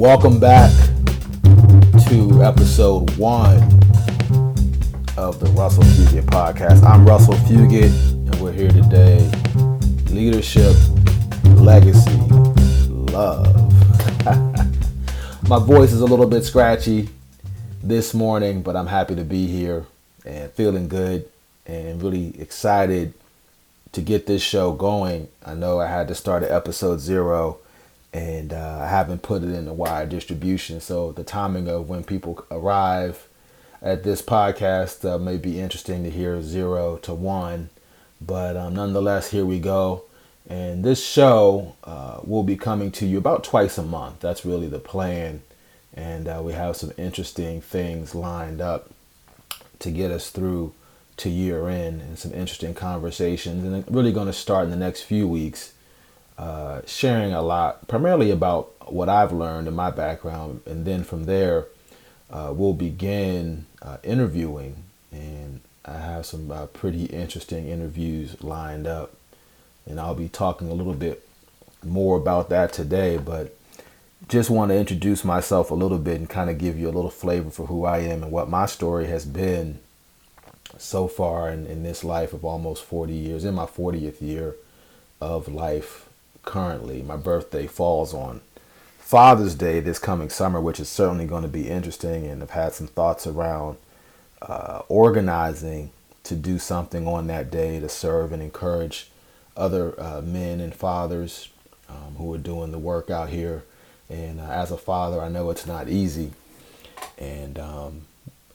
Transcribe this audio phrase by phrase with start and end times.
[0.00, 0.72] Welcome back
[2.08, 3.58] to episode one
[5.18, 6.82] of the Russell Fugett podcast.
[6.84, 9.30] I'm Russell Fugett, and we're here today.
[10.06, 10.74] Leadership,
[11.56, 12.18] legacy,
[13.12, 13.44] love.
[15.50, 17.10] My voice is a little bit scratchy
[17.82, 19.84] this morning, but I'm happy to be here
[20.24, 21.28] and feeling good
[21.66, 23.12] and really excited
[23.92, 25.28] to get this show going.
[25.44, 27.58] I know I had to start at episode zero
[28.12, 30.80] and uh, I haven't put it in the wide distribution.
[30.80, 33.28] So the timing of when people arrive
[33.82, 37.70] at this podcast uh, may be interesting to hear zero to one,
[38.20, 40.04] but um, nonetheless, here we go.
[40.48, 44.20] And this show uh, will be coming to you about twice a month.
[44.20, 45.42] That's really the plan.
[45.94, 48.90] And uh, we have some interesting things lined up
[49.78, 50.74] to get us through
[51.18, 53.64] to year end and some interesting conversations.
[53.64, 55.74] And really going to start in the next few weeks
[56.40, 61.24] uh, sharing a lot, primarily about what I've learned in my background, and then from
[61.24, 61.66] there,
[62.30, 64.84] uh, we'll begin uh, interviewing.
[65.12, 69.14] And I have some uh, pretty interesting interviews lined up,
[69.84, 71.28] and I'll be talking a little bit
[71.84, 73.18] more about that today.
[73.18, 73.54] But
[74.26, 77.10] just want to introduce myself a little bit and kind of give you a little
[77.10, 79.78] flavor for who I am and what my story has been
[80.78, 84.54] so far in, in this life of almost 40 years, in my 40th year
[85.20, 86.06] of life
[86.44, 87.02] currently.
[87.02, 88.40] My birthday falls on
[88.98, 92.26] Father's Day this coming summer, which is certainly going to be interesting.
[92.26, 93.76] And I've had some thoughts around
[94.42, 95.90] uh, organizing
[96.24, 99.10] to do something on that day to serve and encourage
[99.56, 101.48] other uh, men and fathers
[101.88, 103.64] um, who are doing the work out here.
[104.08, 106.32] And uh, as a father, I know it's not easy.
[107.18, 108.02] And um,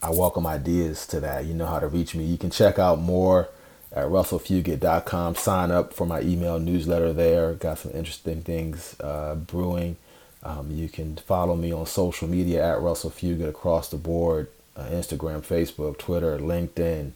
[0.02, 1.46] I welcome ideas to that.
[1.46, 2.24] You know how to reach me.
[2.24, 3.50] You can check out more
[3.96, 5.36] at russellfugett.com.
[5.36, 7.54] Sign up for my email newsletter there.
[7.54, 9.96] Got some interesting things uh, brewing.
[10.44, 14.84] Um, you can follow me on social media at Russell Fugett across the board uh,
[14.90, 17.12] Instagram, Facebook, Twitter, LinkedIn.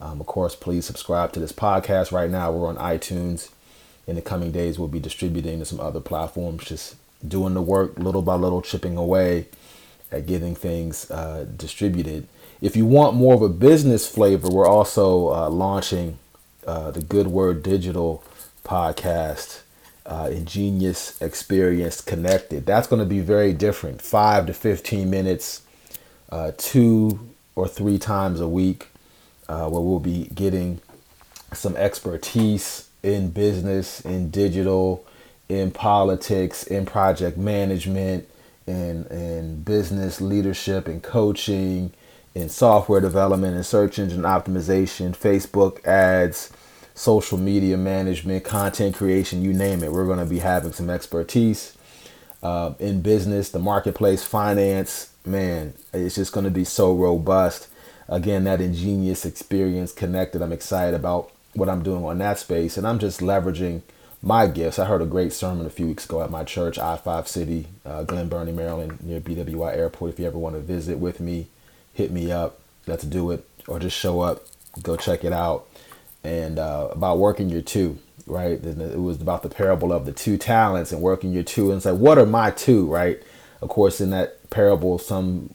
[0.00, 2.10] Um, of course, please subscribe to this podcast.
[2.10, 3.50] Right now, we're on iTunes.
[4.06, 6.96] In the coming days, we'll be distributing to some other platforms, just
[7.26, 9.46] doing the work little by little, chipping away
[10.10, 12.26] at getting things uh, distributed.
[12.60, 16.18] If you want more of a business flavor, we're also uh, launching
[16.66, 18.22] uh, the Good Word Digital
[18.64, 19.60] podcast,
[20.06, 22.66] uh, Ingenious Experience Connected.
[22.66, 24.02] That's going to be very different.
[24.02, 25.62] Five to 15 minutes,
[26.30, 27.20] uh, two
[27.54, 28.88] or three times a week,
[29.48, 30.80] uh, where we'll be getting
[31.52, 35.04] some expertise in business, in digital,
[35.48, 38.28] in politics, in project management,
[38.66, 41.92] in, in business leadership and coaching
[42.34, 46.50] in software development and search engine optimization, Facebook ads,
[46.94, 49.92] social media management, content creation, you name it.
[49.92, 51.76] We're going to be having some expertise
[52.42, 55.12] uh, in business, the marketplace, finance.
[55.24, 57.68] Man, it's just going to be so robust.
[58.08, 60.42] Again, that ingenious experience connected.
[60.42, 63.82] I'm excited about what I'm doing on that space, and I'm just leveraging
[64.22, 64.78] my gifts.
[64.78, 67.66] I heard a great sermon a few weeks ago at my church, I 5 City,
[67.84, 70.12] uh, Glen Burnie, Maryland, near BWI Airport.
[70.12, 71.48] If you ever want to visit with me,
[71.92, 72.58] hit me up.
[72.86, 73.46] Let's do it.
[73.68, 74.44] Or just show up,
[74.82, 75.68] go check it out.
[76.24, 78.62] And uh, about working your two, right?
[78.64, 81.70] It was about the parable of the two talents and working your two.
[81.70, 83.22] And it's like, what are my two, right?
[83.60, 85.50] Of course, in that parable, some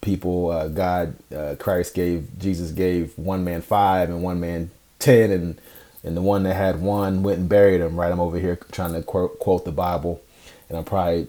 [0.00, 4.70] people, uh, God, uh, Christ gave, Jesus gave one man five and one man
[5.00, 5.60] ten, and
[6.02, 7.98] and the one that had one went and buried him.
[7.98, 8.12] Right?
[8.12, 10.22] I'm over here trying to quote, quote the Bible,
[10.68, 11.26] and I'm probably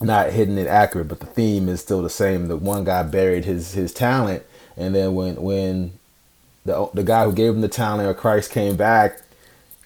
[0.00, 2.48] not hitting it accurate, but the theme is still the same.
[2.48, 4.42] The one guy buried his his talent,
[4.76, 5.92] and then when when
[6.64, 9.22] the the guy who gave him the talent or Christ came back,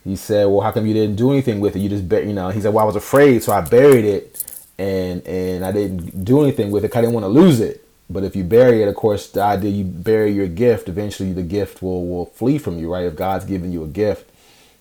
[0.05, 1.81] he said, "Well, how come you didn't do anything with it?
[1.81, 4.55] You just bet, you know." He said, "Well, I was afraid, so I buried it,
[4.79, 6.89] and and I didn't do anything with it.
[6.89, 7.85] Because I didn't want to lose it.
[8.11, 11.43] But if you bury it, of course, the idea you bury your gift, eventually the
[11.43, 13.07] gift will will flee from you, right?
[13.07, 14.31] If God's given you a gift."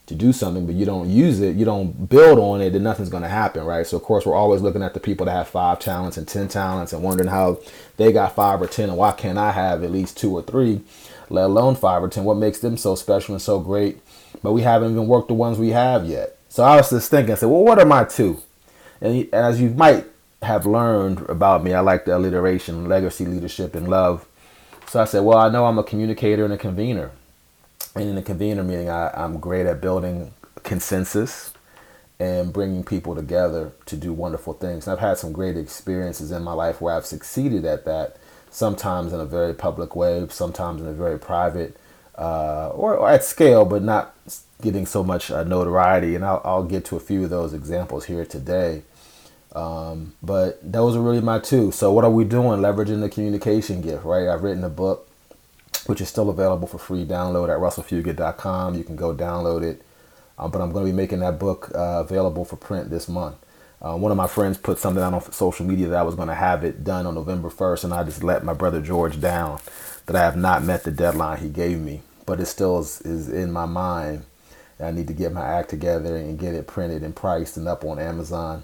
[0.05, 3.09] To do something, but you don't use it, you don't build on it, then nothing's
[3.09, 3.87] going to happen, right?
[3.87, 6.49] So, of course, we're always looking at the people that have five talents and 10
[6.49, 7.59] talents and wondering how
[7.95, 10.81] they got five or 10 and why can't I have at least two or three,
[11.29, 12.25] let alone five or 10?
[12.25, 13.99] What makes them so special and so great?
[14.41, 16.37] But we haven't even worked the ones we have yet.
[16.49, 18.41] So, I was just thinking, I said, well, what are my two?
[18.99, 20.05] And as you might
[20.41, 24.27] have learned about me, I like the alliteration, legacy, leadership, and love.
[24.87, 27.11] So I said, well, I know I'm a communicator and a convener.
[27.95, 31.53] And in a convener meeting, I, I'm great at building consensus
[32.19, 34.87] and bringing people together to do wonderful things.
[34.87, 38.17] And I've had some great experiences in my life where I've succeeded at that,
[38.49, 41.77] sometimes in a very public way, sometimes in a very private
[42.15, 44.13] uh, or, or, at scale, but not
[44.61, 46.15] getting so much uh, notoriety.
[46.15, 48.83] And I'll, I'll, get to a few of those examples here today.
[49.53, 51.71] Um, but those are really my two.
[51.71, 52.59] So what are we doing?
[52.59, 54.27] Leveraging the communication gift, right?
[54.27, 55.09] I've written a book,
[55.85, 58.75] which is still available for free download at russellfugett.com.
[58.75, 59.81] You can go download it.
[60.37, 63.35] Um, but I'm going to be making that book uh, available for print this month.
[63.81, 66.29] Uh, one of my friends put something out on social media that I was going
[66.29, 69.59] to have it done on November 1st, and I just let my brother George down
[70.05, 72.01] that I have not met the deadline he gave me.
[72.25, 74.23] But it still is, is in my mind.
[74.79, 77.83] I need to get my act together and get it printed and priced and up
[77.85, 78.63] on Amazon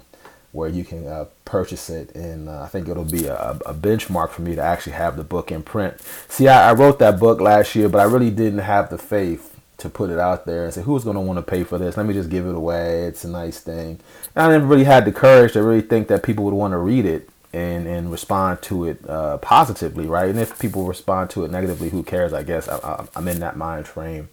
[0.52, 2.14] where you can uh, purchase it.
[2.14, 5.24] And uh, I think it'll be a, a, benchmark for me to actually have the
[5.24, 6.00] book in print.
[6.28, 9.60] See, I, I, wrote that book last year, but I really didn't have the faith
[9.78, 11.96] to put it out there and say, who's going to want to pay for this?
[11.96, 13.04] Let me just give it away.
[13.04, 14.00] It's a nice thing.
[14.34, 16.78] And I never really had the courage to really think that people would want to
[16.78, 20.28] read it and, and respond to it uh, positively, right?
[20.28, 22.32] And if people respond to it negatively, who cares?
[22.32, 24.28] I guess I, I'm in that mind frame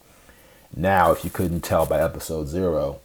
[0.75, 2.99] now, if you couldn't tell by episode zero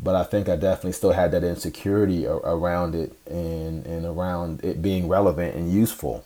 [0.00, 4.80] but I think I definitely still had that insecurity around it and, and around it
[4.80, 6.24] being relevant and useful.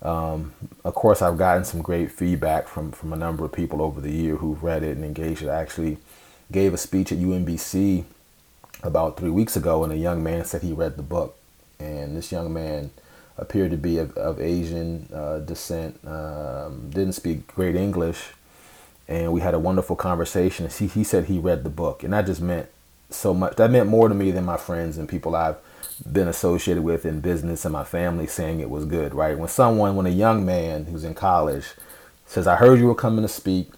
[0.00, 0.54] Um,
[0.84, 4.10] of course, I've gotten some great feedback from, from a number of people over the
[4.10, 5.48] year who've read it and engaged it.
[5.48, 5.98] I actually
[6.50, 8.04] gave a speech at UMBC
[8.82, 11.36] about three weeks ago, and a young man said he read the book.
[11.78, 12.90] And this young man
[13.36, 18.30] appeared to be of, of Asian uh, descent, um, didn't speak great English,
[19.06, 20.68] and we had a wonderful conversation.
[20.68, 22.68] He, he said he read the book, and that just meant
[23.14, 23.56] so much.
[23.56, 25.56] That meant more to me than my friends and people I've
[26.10, 29.38] been associated with in business and my family saying it was good, right?
[29.38, 31.66] When someone, when a young man who's in college
[32.26, 33.70] says, I heard you were coming to speak,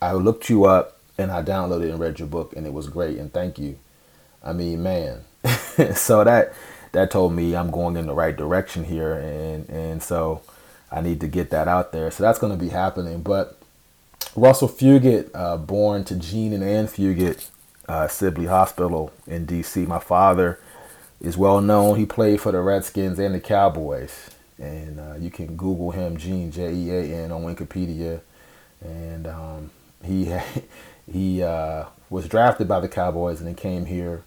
[0.00, 3.18] I looked you up and I downloaded and read your book and it was great
[3.18, 3.78] and thank you.
[4.42, 5.24] I mean, man.
[5.94, 6.52] so that
[6.92, 10.42] that told me I'm going in the right direction here and and so
[10.90, 12.10] I need to get that out there.
[12.10, 13.22] So that's going to be happening.
[13.22, 13.58] But
[14.34, 17.50] Russell Fugett, uh, born to Jean and Ann Fugett,
[17.88, 19.86] uh, Sibley Hospital in D.C.
[19.86, 20.60] My father
[21.20, 21.98] is well known.
[21.98, 24.30] He played for the Redskins and the Cowboys.
[24.58, 28.20] And uh, you can Google him, Jean, J E A N, on Wikipedia.
[28.80, 29.70] And um,
[30.04, 30.32] he
[31.12, 34.22] he uh, was drafted by the Cowboys and then came here.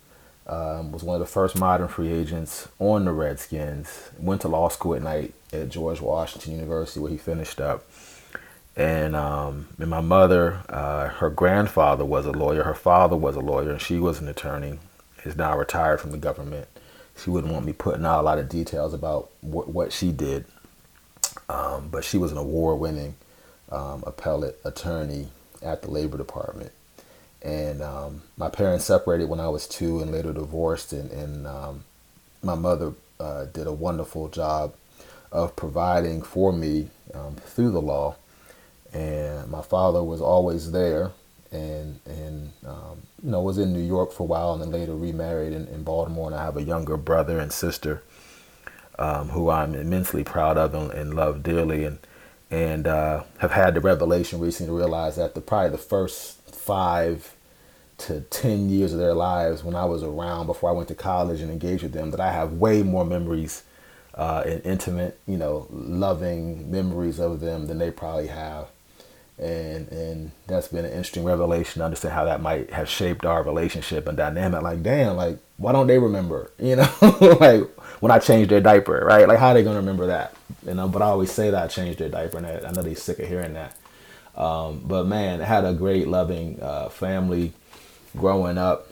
[0.48, 4.10] Um, was one of the first modern free agents on the Redskins.
[4.18, 7.86] Went to law school at night at George Washington University where he finished up
[8.76, 13.42] and um, and my mother, uh, her grandfather was a lawyer, her father was a
[13.42, 14.80] lawyer, and she was an attorney.
[15.24, 16.68] Is now retired from the government.
[17.16, 20.46] She wouldn't want me putting out a lot of details about what, what she did,
[21.48, 23.16] um, but she was an award-winning
[23.72, 25.28] um, appellate attorney
[25.62, 26.72] at the Labor Department.
[27.44, 30.92] And um, my parents separated when I was two, and later divorced.
[30.94, 31.84] And, and um,
[32.42, 34.74] my mother uh, did a wonderful job
[35.32, 38.16] of providing for me um, through the law
[38.94, 41.12] and my father was always there
[41.52, 44.96] and and um, you know was in New York for a while and then later
[44.96, 46.28] remarried in, in Baltimore.
[46.28, 48.04] And I have a younger brother and sister
[48.98, 51.86] um, who I'm immensely proud of and, and love dearly.
[51.86, 52.00] And
[52.50, 57.34] and uh, have had the revelation recently to realize that the probably the first five
[57.98, 61.40] to 10 years of their lives when I was around before I went to college
[61.40, 63.64] and engaged with them that I have way more memories
[64.16, 68.68] uh, and intimate you know loving memories of them than they probably have
[69.42, 73.44] and and that's been an interesting revelation to understand how that might have shaped our
[73.44, 74.62] relationship and dynamic.
[74.62, 76.52] Like damn like why don't they remember?
[76.60, 76.90] You know
[77.40, 77.64] like
[78.02, 79.28] when i changed their diaper right?
[79.28, 80.36] Like how are they gonna remember that?
[80.66, 82.96] You know but i always say that i changed their diaper and i know they're
[82.96, 83.76] sick of hearing that.
[84.36, 87.54] Um, but man I had a great loving uh, family
[88.16, 88.88] growing up.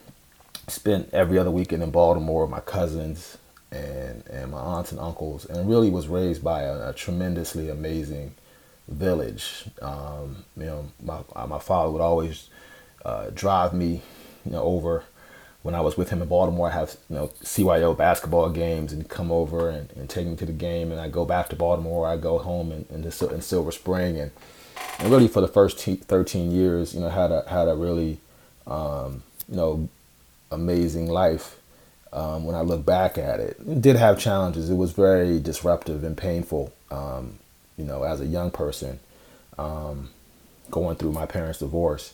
[0.67, 3.37] Spent every other weekend in baltimore with my cousins
[3.71, 8.33] and and my aunts and uncles and really was raised by a, a tremendously amazing
[8.89, 9.65] village.
[9.81, 12.49] Um, you know, my uh, my father would always
[13.05, 14.01] uh, drive me,
[14.45, 15.03] you know, over
[15.61, 16.69] when I was with him in Baltimore.
[16.69, 20.45] I have you know CYO basketball games and come over and, and take me to
[20.45, 22.07] the game, and I go back to Baltimore.
[22.07, 24.31] I go home in, in, in Silver Spring, and
[24.99, 28.19] and really for the first t- 13 years, you know, had a had a really
[28.67, 29.89] um, you know
[30.51, 31.55] amazing life.
[32.11, 34.69] Um, when I look back at it, it did have challenges.
[34.71, 36.73] It was very disruptive and painful.
[36.89, 37.38] Um,
[37.79, 38.99] you know, as a young person,
[39.57, 40.09] um,
[40.69, 42.13] going through my parents' divorce.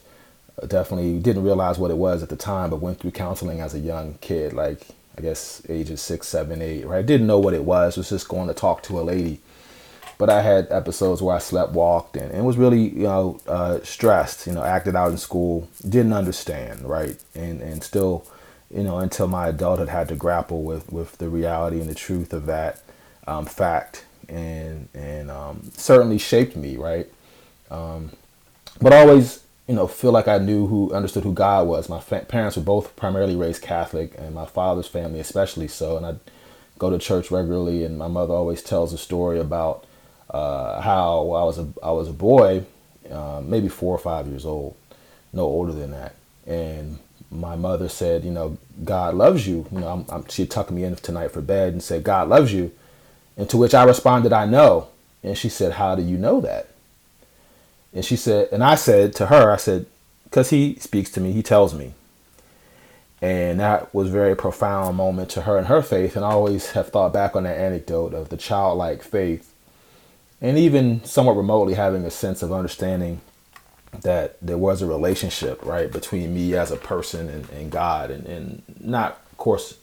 [0.62, 3.74] Uh, definitely didn't realize what it was at the time, but went through counseling as
[3.74, 6.86] a young kid, like I guess ages six, seven, eight.
[6.86, 7.98] Right, didn't know what it was.
[7.98, 9.42] Was just going to talk to a lady.
[10.18, 13.80] But I had episodes where I slept walked and, and was really, you know, uh,
[13.84, 14.48] stressed.
[14.48, 18.26] You know, acted out in school, didn't understand, right, and and still,
[18.70, 22.34] you know, until my adulthood had to grapple with with the reality and the truth
[22.34, 22.82] of that
[23.28, 27.08] um, fact and and um, certainly shaped me, right?
[27.70, 28.12] Um,
[28.82, 31.90] but always you know, feel like I knew who understood who God was.
[31.90, 35.98] My fa- parents were both primarily raised Catholic, and my father's family especially so.
[35.98, 36.16] And I
[36.78, 39.86] go to church regularly, and my mother always tells a story about
[40.30, 42.66] uh, how I was a I was a boy,
[43.10, 44.76] uh, maybe four or five years old,
[45.34, 46.16] no older than that,
[46.46, 47.00] and
[47.32, 49.66] my mother said, you know, God loves you.
[49.72, 52.54] You know, I'm, I'm, she tucked me in tonight for bed and said, God loves
[52.54, 52.72] you,
[53.38, 54.90] and to which I responded, I know.
[55.24, 56.68] And she said, How do you know that?
[57.96, 59.86] And she said, and I said to her, I said,
[60.26, 61.94] because he speaks to me, he tells me.
[63.22, 66.18] And that was a very profound moment to her and her faith.
[66.18, 69.54] And I always have thought back on that anecdote of the childlike faith
[70.42, 73.22] and even somewhat remotely having a sense of understanding
[74.02, 78.26] that there was a relationship, right, between me as a person and, and God, and,
[78.26, 79.80] and not, of course,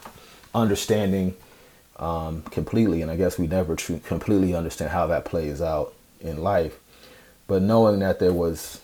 [0.55, 1.35] understanding
[1.99, 3.03] um, completely.
[3.03, 6.79] And I guess we never tr- completely understand how that plays out in life
[7.47, 8.81] but knowing that there was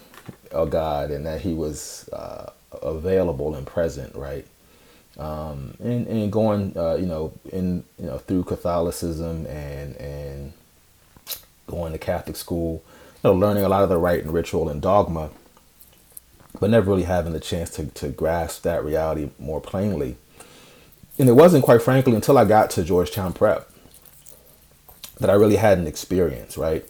[0.53, 2.51] a God and that He was uh,
[2.83, 4.47] available and present, right?
[5.19, 10.53] Um, and, and going, uh, you know, in you know through Catholicism and and
[11.67, 12.85] going to Catholic school,
[13.25, 15.31] you know, learning a lot of the rite and ritual and dogma,
[16.61, 20.17] but never really having the chance to to grasp that reality more plainly.
[21.19, 23.69] And it wasn't, quite frankly, until I got to Georgetown Prep
[25.19, 26.85] that I really had an experience, right?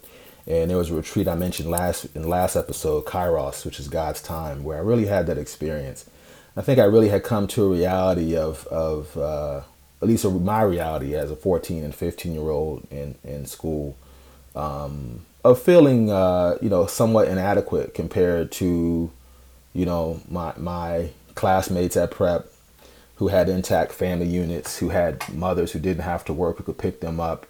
[0.47, 4.23] And there was a retreat I mentioned last in last episode, Kairos, which is God's
[4.23, 6.09] time, where I really had that experience.
[6.57, 9.61] I think I really had come to a reality of of uh,
[10.01, 13.97] at least my reality as a 14 and 15 year old in in school
[14.55, 19.11] um, of feeling uh, you know somewhat inadequate compared to
[19.75, 22.51] you know my my classmates at prep
[23.19, 26.79] who had intact family units, who had mothers who didn't have to work, who could
[26.79, 27.47] pick them up.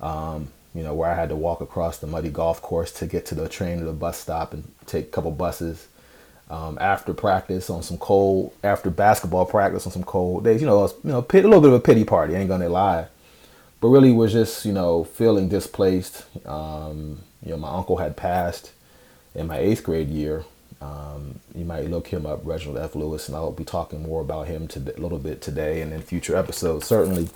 [0.00, 3.24] Um, you know, where I had to walk across the muddy golf course to get
[3.26, 5.88] to the train or the bus stop and take a couple buses.
[6.50, 10.80] Um, after practice on some cold, after basketball practice on some cold days, you know,
[10.80, 12.34] was, you know, a little bit of a pity party.
[12.34, 13.06] Ain't gonna lie,
[13.80, 16.24] but really was just you know feeling displaced.
[16.46, 18.72] Um, you know, my uncle had passed
[19.34, 20.44] in my eighth grade year.
[20.80, 22.94] Um, you might look him up, Reginald F.
[22.94, 26.02] Lewis, and I'll be talking more about him to, a little bit today and in
[26.02, 27.28] future episodes, certainly.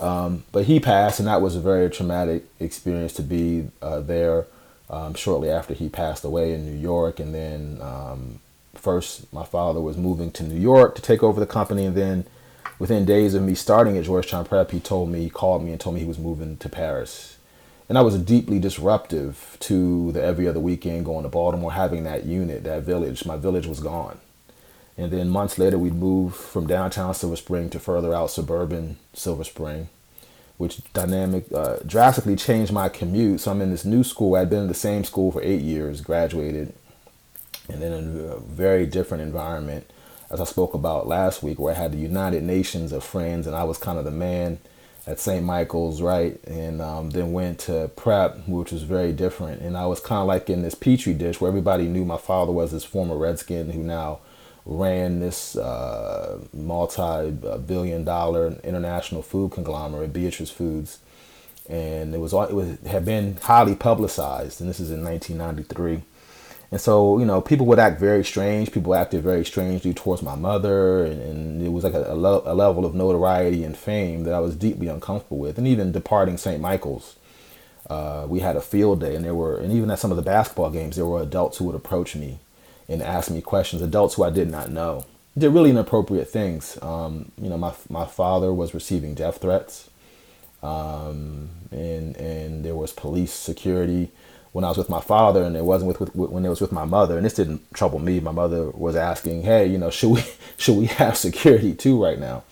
[0.00, 4.46] Um, but he passed, and that was a very traumatic experience to be uh, there
[4.88, 7.18] um, shortly after he passed away in New York.
[7.18, 8.40] And then um,
[8.74, 12.24] first, my father was moving to New York to take over the company, and then
[12.78, 15.80] within days of me starting at Georgetown Prep, he told me, he called me and
[15.80, 17.31] told me he was moving to Paris.
[17.92, 22.24] And that was deeply disruptive to the every other weekend going to Baltimore, having that
[22.24, 23.26] unit, that village.
[23.26, 24.18] My village was gone.
[24.96, 29.44] And then months later, we'd move from downtown Silver Spring to further out suburban Silver
[29.44, 29.90] Spring,
[30.56, 33.42] which dynamic uh, drastically changed my commute.
[33.42, 34.36] So I'm in this new school.
[34.36, 36.72] I'd been in the same school for eight years, graduated,
[37.68, 39.84] and then in a very different environment,
[40.30, 43.54] as I spoke about last week, where I had the United Nations of friends, and
[43.54, 44.60] I was kind of the man
[45.06, 45.44] at St.
[45.44, 46.42] Michael's, right?
[46.44, 49.62] And um, then went to prep, which was very different.
[49.62, 52.52] And I was kind of like in this petri dish where everybody knew my father
[52.52, 54.20] was this former Redskin who now
[54.64, 61.00] ran this uh, multi-billion dollar international food conglomerate, Beatrice Foods,
[61.68, 66.02] and it was it was had been highly publicized, and this is in 1993.
[66.72, 68.72] And so, you know, people would act very strange.
[68.72, 72.42] People acted very strangely towards my mother, and, and it was like a, a, lo-
[72.46, 75.58] a, level of notoriety and fame that I was deeply uncomfortable with.
[75.58, 76.62] And even departing St.
[76.62, 77.16] Michael's,
[77.90, 80.22] uh, we had a field day, and there were, and even at some of the
[80.22, 82.38] basketball games, there were adults who would approach me
[82.88, 85.04] and ask me questions, adults who I did not know.
[85.36, 86.78] Did really inappropriate things.
[86.80, 89.90] Um, you know, my, my father was receiving death threats,
[90.62, 94.10] um, and, and there was police security
[94.52, 96.72] when I was with my father, and it wasn't with, with, when it was with
[96.72, 97.16] my mother.
[97.16, 98.20] And this didn't trouble me.
[98.20, 100.24] My mother was asking, "Hey, you know, should we
[100.56, 102.44] should we have security too right now?"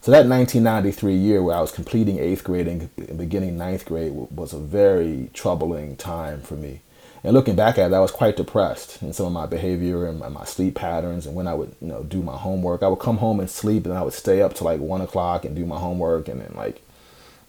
[0.00, 4.52] So that 1993 year where I was completing eighth grade and beginning ninth grade was
[4.52, 6.82] a very troubling time for me.
[7.24, 10.20] And looking back at it, I was quite depressed in some of my behavior and
[10.20, 11.26] my sleep patterns.
[11.26, 13.84] And when I would, you know, do my homework, I would come home and sleep,
[13.84, 16.52] and I would stay up to like one o'clock and do my homework, and then
[16.54, 16.82] like,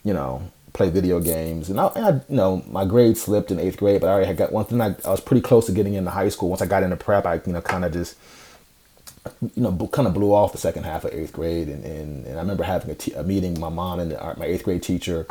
[0.04, 1.70] you know, play video games.
[1.70, 4.28] And I, and I you know, my grade slipped in eighth grade, but I already
[4.28, 4.82] had got one thing.
[4.82, 6.50] I, I was pretty close to getting into high school.
[6.50, 8.16] Once I got into prep, I, you know, kind of just,
[9.42, 11.68] you know, kind of blew off the second half of eighth grade.
[11.68, 14.36] And, and, and I remember having a, t- a meeting, with my mom and the,
[14.38, 15.28] my eighth grade teacher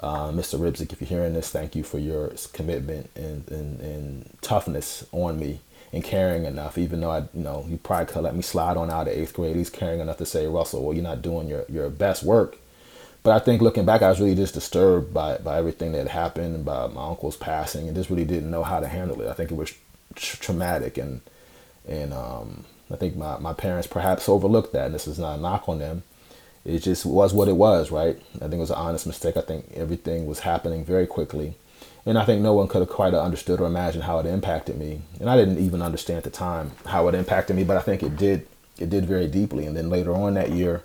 [0.00, 0.58] uh, Mr.
[0.58, 5.38] Ribzik, if you're hearing this, thank you for your commitment and, and, and toughness on
[5.38, 5.60] me
[5.92, 8.90] and caring enough, even though I, you know, you probably could let me slide on
[8.90, 11.64] out of eighth grade, least caring enough to say, Russell, well, you're not doing your,
[11.68, 12.58] your best work.
[13.28, 16.64] But I think looking back, I was really just disturbed by, by everything that happened,
[16.64, 19.28] by my uncle's passing, and just really didn't know how to handle it.
[19.28, 19.74] I think it was
[20.14, 20.96] tra- traumatic.
[20.96, 21.20] And,
[21.86, 24.86] And um, I think my, my parents perhaps overlooked that.
[24.86, 26.04] And this is not a knock on them.
[26.64, 28.18] It just was what it was, right?
[28.36, 29.36] I think it was an honest mistake.
[29.36, 31.58] I think everything was happening very quickly.
[32.06, 35.02] And I think no one could have quite understood or imagined how it impacted me.
[35.20, 38.02] And I didn't even understand at the time how it impacted me, but I think
[38.02, 38.46] it did.
[38.78, 39.66] It did very deeply.
[39.66, 40.84] And then later on that year,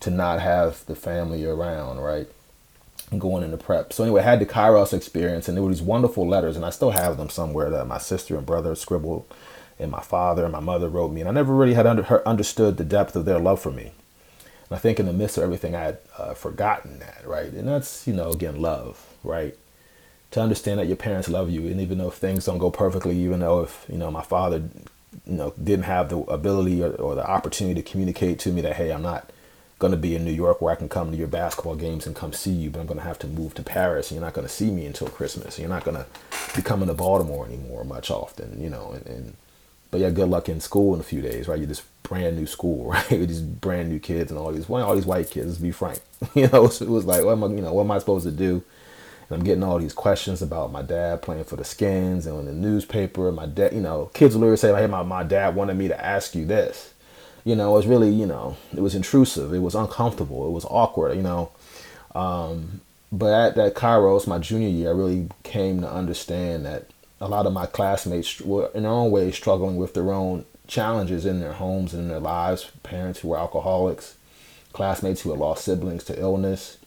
[0.00, 2.26] to not have the family around, right?
[3.16, 3.92] Going into prep.
[3.92, 6.70] So anyway, I had the Kairos experience, and there were these wonderful letters, and I
[6.70, 9.26] still have them somewhere that my sister and brother scribbled,
[9.78, 12.76] and my father and my mother wrote me, and I never really had under, understood
[12.76, 13.92] the depth of their love for me.
[14.68, 17.52] And I think in the midst of everything, I had uh, forgotten that, right?
[17.52, 19.56] And that's, you know, again, love, right?
[20.32, 23.40] To understand that your parents love you, and even though things don't go perfectly, even
[23.40, 24.62] though if, you know, my father,
[25.26, 28.76] you know, didn't have the ability or, or the opportunity to communicate to me that,
[28.76, 29.30] hey, I'm not
[29.80, 32.14] going to be in New York where I can come to your basketball games and
[32.14, 34.10] come see you, but I'm going to have to move to Paris.
[34.10, 35.58] And you're not going to see me until Christmas.
[35.58, 36.06] You're not going to
[36.54, 38.92] be coming to Baltimore anymore much often, you know.
[38.92, 39.36] And, and
[39.90, 41.58] but yeah, good luck in school in a few days, right?
[41.58, 43.10] You're this brand new school, right?
[43.10, 45.46] With these brand new kids and all these, well, all these white kids.
[45.48, 46.00] Let's be frank,
[46.34, 46.68] you know.
[46.68, 48.62] So it was like, what am I, you know, what am I supposed to do?
[49.30, 52.44] And I'm getting all these questions about my dad playing for the Skins and in
[52.44, 53.32] the newspaper.
[53.32, 56.34] My dad, you know, kids literally say, hey, my, my dad wanted me to ask
[56.34, 56.89] you this
[57.44, 59.52] you know, it was really, you know, it was intrusive.
[59.54, 60.46] It was uncomfortable.
[60.46, 61.50] It was awkward, you know.
[62.14, 62.80] Um,
[63.12, 66.86] but at that Kairos, my junior year, I really came to understand that
[67.20, 71.26] a lot of my classmates were in their own way struggling with their own challenges
[71.26, 72.70] in their homes and in their lives.
[72.82, 74.16] Parents who were alcoholics,
[74.72, 76.78] classmates who had lost siblings to illness,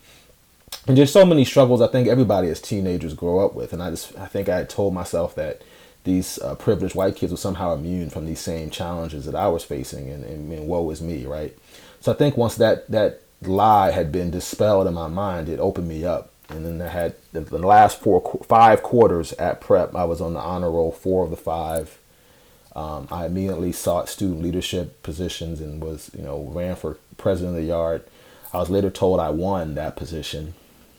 [0.87, 1.81] and just so many struggles.
[1.81, 3.73] I think everybody as teenagers grow up with.
[3.73, 5.61] And I just, I think I told myself that
[6.03, 9.63] these uh, privileged white kids were somehow immune from these same challenges that I was
[9.63, 11.57] facing, and, and, and woe is me, right?
[12.01, 15.87] So I think once that that lie had been dispelled in my mind, it opened
[15.87, 16.31] me up.
[16.49, 19.95] And then I had the, the last four, five quarters at prep.
[19.95, 21.97] I was on the honor roll, four of the five.
[22.75, 27.61] Um, I immediately sought student leadership positions and was, you know, ran for president of
[27.61, 28.03] the yard.
[28.51, 30.53] I was later told I won that position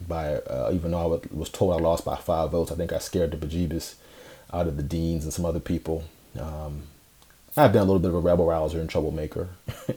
[0.07, 2.73] by, uh, even though I was told I lost by five votes.
[2.73, 3.95] I think I scared the bejeebus
[4.55, 6.05] out of the deans and some other people.
[6.39, 6.85] Um,
[7.57, 9.49] I've been a little bit of a rebel rouser and troublemaker.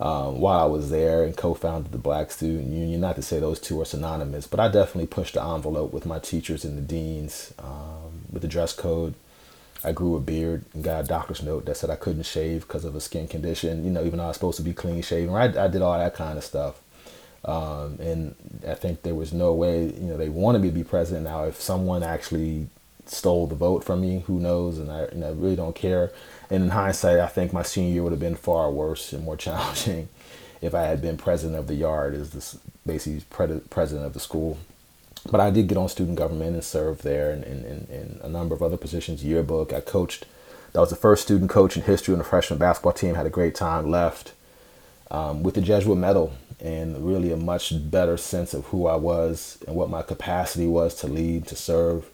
[0.00, 3.60] um, while I was there and co-founded the Black Student Union, not to say those
[3.60, 7.52] two are synonymous, but I definitely pushed the envelope with my teachers and the deans
[7.58, 9.14] um, with the dress code.
[9.82, 12.86] I grew a beard and got a doctor's note that said I couldn't shave because
[12.86, 13.84] of a skin condition.
[13.84, 15.98] You know, even though I was supposed to be clean shaven, I, I did all
[15.98, 16.80] that kind of stuff.
[17.44, 18.34] Um, and
[18.66, 21.24] I think there was no way, you know, they wanted me to be president.
[21.24, 22.68] Now, if someone actually
[23.06, 24.78] stole the vote from me, who knows?
[24.78, 26.10] And I, you know, really don't care.
[26.50, 29.36] And in hindsight, I think my senior year would have been far worse and more
[29.36, 30.08] challenging
[30.62, 33.22] if I had been president of the yard, as this basically
[33.70, 34.58] president of the school.
[35.30, 38.62] But I did get on student government and served there in, in a number of
[38.62, 39.24] other positions.
[39.24, 40.26] Yearbook, I coached.
[40.72, 43.14] That was the first student coach in history on the freshman basketball team.
[43.14, 43.90] Had a great time.
[43.90, 44.32] Left
[45.10, 49.58] um, with the Jesuit medal and really a much better sense of who I was
[49.66, 52.08] and what my capacity was to lead, to serve.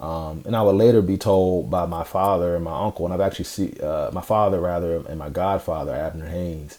[0.00, 3.20] Um, and I would later be told by my father and my uncle, and I've
[3.20, 6.78] actually seen uh, my father rather and my godfather Abner Haynes,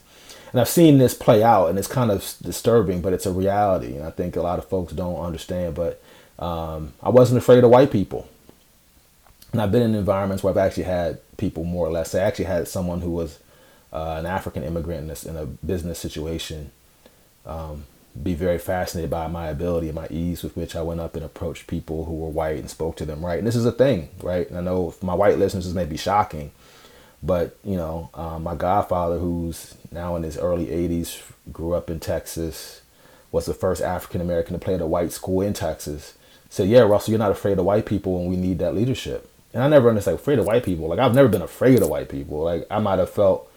[0.52, 3.96] and I've seen this play out, and it's kind of disturbing, but it's a reality,
[3.96, 5.76] and I think a lot of folks don't understand.
[5.76, 6.02] But
[6.40, 8.28] um, I wasn't afraid of white people,
[9.54, 12.14] and I've been in environments where I've actually had people more or less.
[12.14, 13.40] I actually had someone who was
[13.94, 16.72] uh, an African immigrant in in a business situation
[17.46, 17.86] um,
[18.22, 21.26] be very fascinated by my ability and my ease with which I went up and
[21.26, 23.38] approached people who were white and spoke to them right.
[23.38, 24.48] And this is a thing, right?
[24.48, 26.52] And I know my white listeners this may be shocking,
[27.22, 32.00] but you know, um, my godfather, who's now in his early 80s, grew up in
[32.00, 32.82] Texas,
[33.32, 36.14] was the first African American to play at a white school in Texas.
[36.50, 39.62] Said, "Yeah, Russell, you're not afraid of white people, and we need that leadership." And
[39.62, 40.88] I never understood afraid of white people.
[40.88, 42.44] Like I've never been afraid of white people.
[42.44, 43.50] Like I might have felt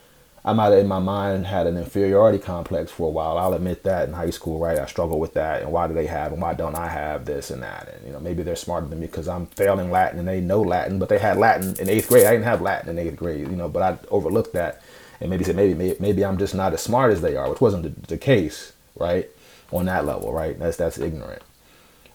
[0.45, 3.37] I might have in my mind had an inferiority complex for a while.
[3.39, 4.79] I'll admit that in high school, right?
[4.79, 7.51] I struggled with that, and why do they have, and why don't I have this
[7.51, 7.89] and that?
[7.95, 10.63] And you know, maybe they're smarter than me because I'm failing Latin and they know
[10.63, 12.27] Latin, but they had Latin in eighth grade.
[12.27, 14.83] I didn't have Latin in eighth grade, you know, but I overlooked that
[15.21, 17.83] and maybe said maybe maybe I'm just not as smart as they are, which wasn't
[17.83, 19.29] the, the case, right?
[19.73, 20.59] On that level, right?
[20.59, 21.43] That's that's ignorant.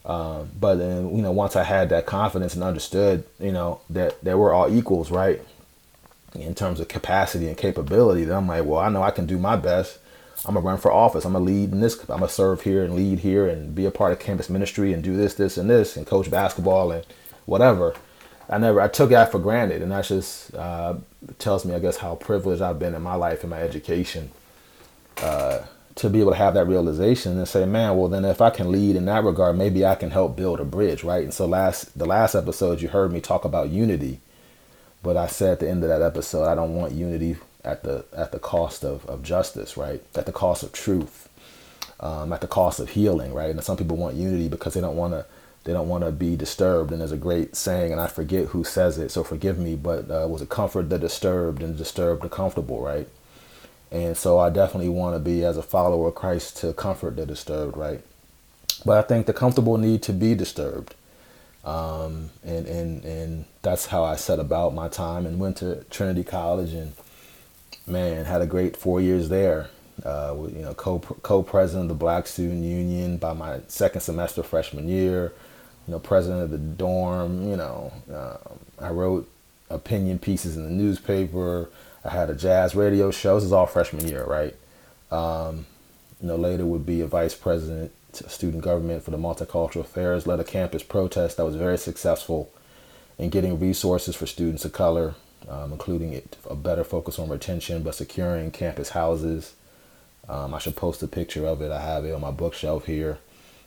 [0.05, 4.21] Um, but then you know, once I had that confidence and understood, you know, that
[4.23, 5.41] that we're all equals, right?
[6.35, 9.37] In terms of capacity and capability, then I'm like, well, I know I can do
[9.37, 9.99] my best.
[10.45, 11.25] I'm gonna run for office.
[11.25, 11.99] I'm gonna lead in this.
[12.01, 15.03] I'm gonna serve here and lead here and be a part of campus ministry and
[15.03, 17.05] do this, this, and this and coach basketball and
[17.45, 17.95] whatever.
[18.49, 20.95] I never, I took that for granted, and that just uh,
[21.39, 24.31] tells me, I guess, how privileged I've been in my life and my education
[25.17, 25.59] uh,
[25.95, 28.69] to be able to have that realization and say, man, well, then if I can
[28.69, 31.23] lead in that regard, maybe I can help build a bridge, right?
[31.23, 34.19] And so last, the last episode, you heard me talk about unity
[35.03, 38.05] But I said at the end of that episode, I don't want unity at the
[38.15, 40.01] at the cost of, of justice, right?
[40.15, 41.29] At the cost of truth,
[41.99, 43.49] um, at the cost of healing, right?
[43.49, 45.25] And some people want unity because they don't want to
[45.63, 46.91] they don't want to be disturbed.
[46.91, 50.09] And there's a great saying, and I forget who says it, so forgive me, but
[50.09, 53.07] uh, was it comfort the disturbed and disturb the comfortable, right?
[53.91, 57.25] And so I definitely want to be, as a follower of Christ, to comfort the
[57.25, 58.01] disturbed, right?
[58.83, 60.95] But I think the comfortable need to be disturbed.
[61.63, 66.23] Um, and, and, and that's how I set about my time and went to Trinity
[66.23, 66.93] College and
[67.87, 69.69] man, had a great four years there.
[70.03, 74.87] Uh, you know, co co-president of the Black Student Union by my second semester freshman
[74.87, 75.33] year.
[75.87, 77.47] You know, president of the dorm.
[77.47, 78.37] You know, uh,
[78.79, 79.29] I wrote
[79.69, 81.69] opinion pieces in the newspaper.
[82.03, 83.35] I had a jazz radio show.
[83.35, 84.55] This is all freshman year, right?
[85.11, 85.67] Um,
[86.19, 90.27] you know, later would be a vice president student government for the multicultural affairs.
[90.27, 92.51] Led a campus protest that was very successful
[93.17, 95.15] in getting resources for students of color,
[95.47, 99.53] um, including a better focus on retention, but securing campus houses.
[100.27, 101.71] Um, I should post a picture of it.
[101.71, 103.19] I have it on my bookshelf here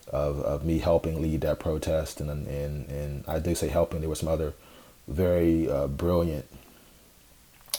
[0.09, 2.21] of, of me helping lead that protest.
[2.21, 4.01] And, and, and I do say helping.
[4.01, 4.55] There were some other
[5.07, 6.47] very uh, brilliant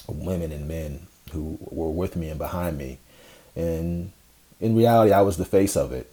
[0.07, 2.99] women and men who were with me and behind me.
[3.55, 4.11] And
[4.59, 6.11] in reality, I was the face of it.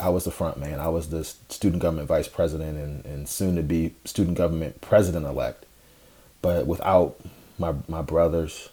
[0.00, 0.80] I was the front man.
[0.80, 5.26] I was the student government vice president and, and soon to be student government president
[5.26, 5.66] elect.
[6.42, 7.20] But without
[7.58, 8.70] my, my brothers,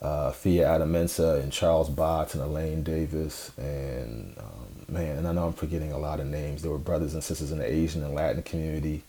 [0.00, 5.46] uh, Fia Adamensa and Charles Botts and Elaine Davis and um, man, and I know
[5.46, 6.62] I'm forgetting a lot of names.
[6.62, 9.02] There were brothers and sisters in the Asian and Latin community,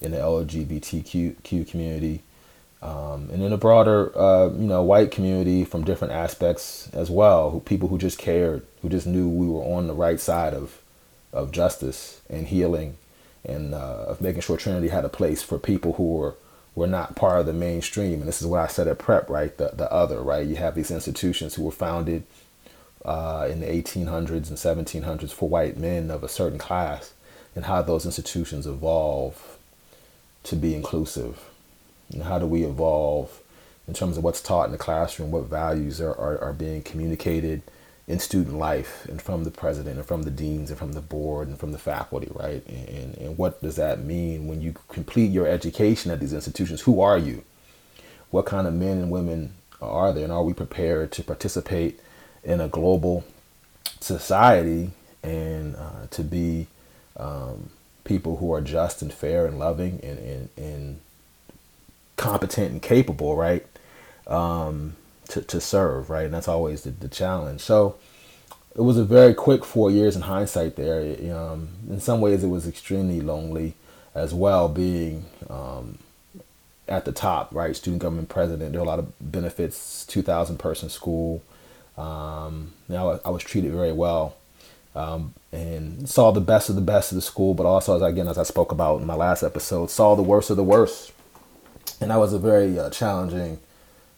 [0.00, 2.22] in the LGBTQ community,
[2.82, 7.50] um, and in a broader, uh, you know, white community from different aspects as well.
[7.50, 10.80] Who, people who just cared, who just knew we were on the right side of,
[11.36, 12.96] of justice and healing,
[13.44, 16.34] and uh, of making sure Trinity had a place for people who were
[16.74, 18.20] were not part of the mainstream.
[18.20, 19.56] And this is what I said at prep, right?
[19.56, 20.46] The the other, right?
[20.46, 22.24] You have these institutions who were founded
[23.04, 27.12] uh, in the 1800s and 1700s for white men of a certain class,
[27.54, 29.58] and how those institutions evolve
[30.44, 31.50] to be inclusive
[32.12, 33.40] and how do we evolve
[33.88, 37.62] in terms of what's taught in the classroom, what values are, are, are being communicated
[38.08, 41.48] in student life and from the president and from the deans and from the board
[41.48, 42.64] and from the faculty, right?
[42.66, 46.82] And, and what does that mean when you complete your education at these institutions?
[46.82, 47.42] Who are you?
[48.30, 50.24] What kind of men and women are there?
[50.24, 51.98] And are we prepared to participate
[52.44, 53.24] in a global
[54.00, 54.92] society
[55.24, 56.68] and uh, to be
[57.16, 57.70] um,
[58.04, 61.00] people who are just and fair and loving and, and, and
[62.16, 63.66] competent and capable, right?
[64.28, 64.96] Um,
[65.28, 66.24] to, to serve, right?
[66.24, 67.60] And that's always the, the challenge.
[67.60, 67.96] So
[68.74, 71.00] it was a very quick four years in hindsight there.
[71.34, 73.74] Um, in some ways, it was extremely lonely
[74.14, 75.98] as well, being um,
[76.88, 77.76] at the top, right?
[77.76, 78.72] Student government president.
[78.72, 81.42] There are a lot of benefits, 2,000 person school.
[81.96, 84.36] Um, now I was treated very well.
[84.94, 88.28] Um, and saw the best of the best of the school, but also, as again,
[88.28, 91.12] as I spoke about in my last episode, saw the worst of the worst
[92.00, 93.58] and that was a very uh, challenging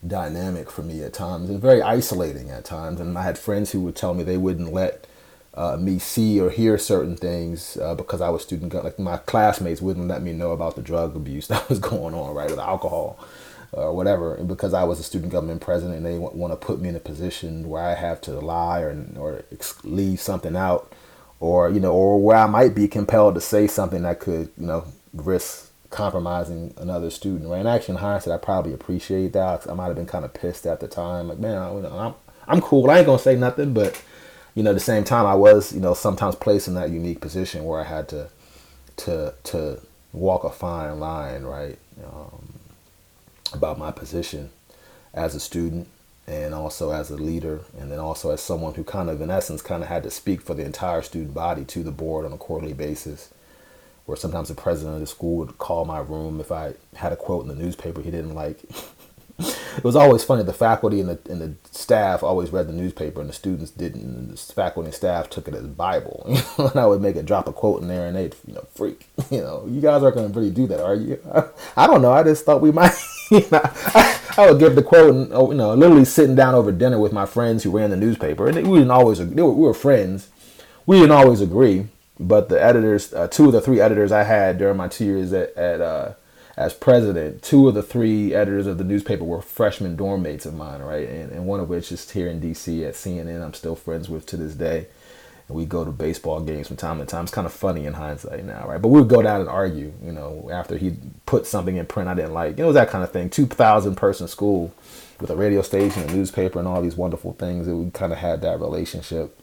[0.06, 3.80] dynamic for me at times and very isolating at times and i had friends who
[3.80, 5.06] would tell me they wouldn't let
[5.54, 8.96] uh, me see or hear certain things uh, because i was student government.
[8.96, 12.32] like my classmates wouldn't let me know about the drug abuse that was going on
[12.32, 13.18] right or the alcohol
[13.72, 16.80] or whatever and because i was a student government president and they want to put
[16.80, 19.44] me in a position where i have to lie or, or
[19.82, 20.92] leave something out
[21.40, 24.66] or you know or where i might be compelled to say something that could you
[24.66, 27.58] know risk compromising another student, right?
[27.58, 29.68] And actually, in hindsight, I probably appreciate that.
[29.68, 32.14] I might have been kind of pissed at the time, like, man, I, know, I'm
[32.46, 32.90] I'm cool.
[32.90, 34.02] I ain't gonna say nothing, but
[34.54, 37.20] you know, at the same time, I was, you know, sometimes placed in that unique
[37.20, 38.28] position where I had to
[38.98, 39.80] to to
[40.12, 42.54] walk a fine line, right, um,
[43.52, 44.50] about my position
[45.14, 45.88] as a student
[46.26, 49.62] and also as a leader, and then also as someone who kind of, in essence,
[49.62, 52.36] kind of had to speak for the entire student body to the board on a
[52.36, 53.32] quarterly basis
[54.08, 57.16] or sometimes the president of the school would call my room if I had a
[57.16, 58.58] quote in the newspaper he didn't like.
[59.38, 60.42] it was always funny.
[60.42, 64.02] The faculty and the and the staff always read the newspaper, and the students didn't.
[64.02, 66.24] And the faculty and staff took it as Bible.
[66.58, 69.06] and I would make a drop a quote in there, and they'd you know freak.
[69.30, 71.20] You know, you guys aren't going to really do that, are you?
[71.76, 72.12] I, don't know.
[72.12, 72.94] I just thought we might.
[73.30, 76.54] you know, I, I, would give the quote, and oh, you know, literally sitting down
[76.54, 79.20] over dinner with my friends who ran the newspaper, and we didn't always.
[79.20, 80.30] We were, we were friends.
[80.86, 81.88] We didn't always agree
[82.20, 85.32] but the editors, uh, two of the three editors I had during my two years
[85.32, 86.12] at, at uh,
[86.56, 90.54] as president, two of the three editors of the newspaper were freshman dorm mates of
[90.54, 91.08] mine, right?
[91.08, 94.26] And, and one of which is here in DC at CNN, I'm still friends with
[94.26, 94.88] to this day.
[95.46, 97.22] and we go to baseball games from time to time.
[97.22, 98.82] It's kind of funny in hindsight now, right?
[98.82, 102.08] But we would go down and argue, you know, after he put something in print
[102.08, 102.58] I didn't like.
[102.58, 103.30] You know, that kind of thing.
[103.30, 104.74] 2,000 person school
[105.20, 107.68] with a radio station, a newspaper, and all these wonderful things.
[107.68, 109.38] That we kind of had that relationship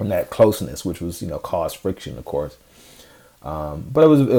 [0.00, 2.56] and that closeness, which was, you know, caused friction, of course.
[3.42, 4.34] Um, but it was a,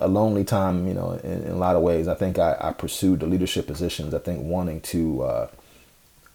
[0.00, 2.08] a, lonely time, you know, in, in, a lot of ways.
[2.08, 4.12] I think I, I, pursued the leadership positions.
[4.12, 5.46] I think wanting to uh,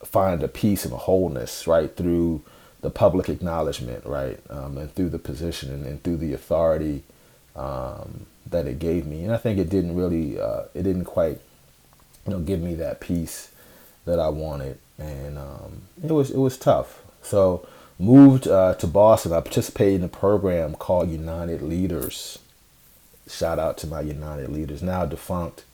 [0.06, 2.42] find a peace and a wholeness, right, through
[2.80, 7.04] the public acknowledgement, right, um, and through the position and, and through the authority
[7.58, 9.26] um, that it gave me.
[9.26, 11.42] And I think it didn't really, uh, it didn't quite,
[12.26, 13.52] you know, give me that peace
[14.06, 17.04] that I wanted, and um, it was it was tough.
[17.22, 17.68] So
[18.00, 19.34] moved uh, to Boston.
[19.34, 22.40] I participated in a program called United Leaders.
[23.28, 25.66] Shout out to my United Leaders, now defunct.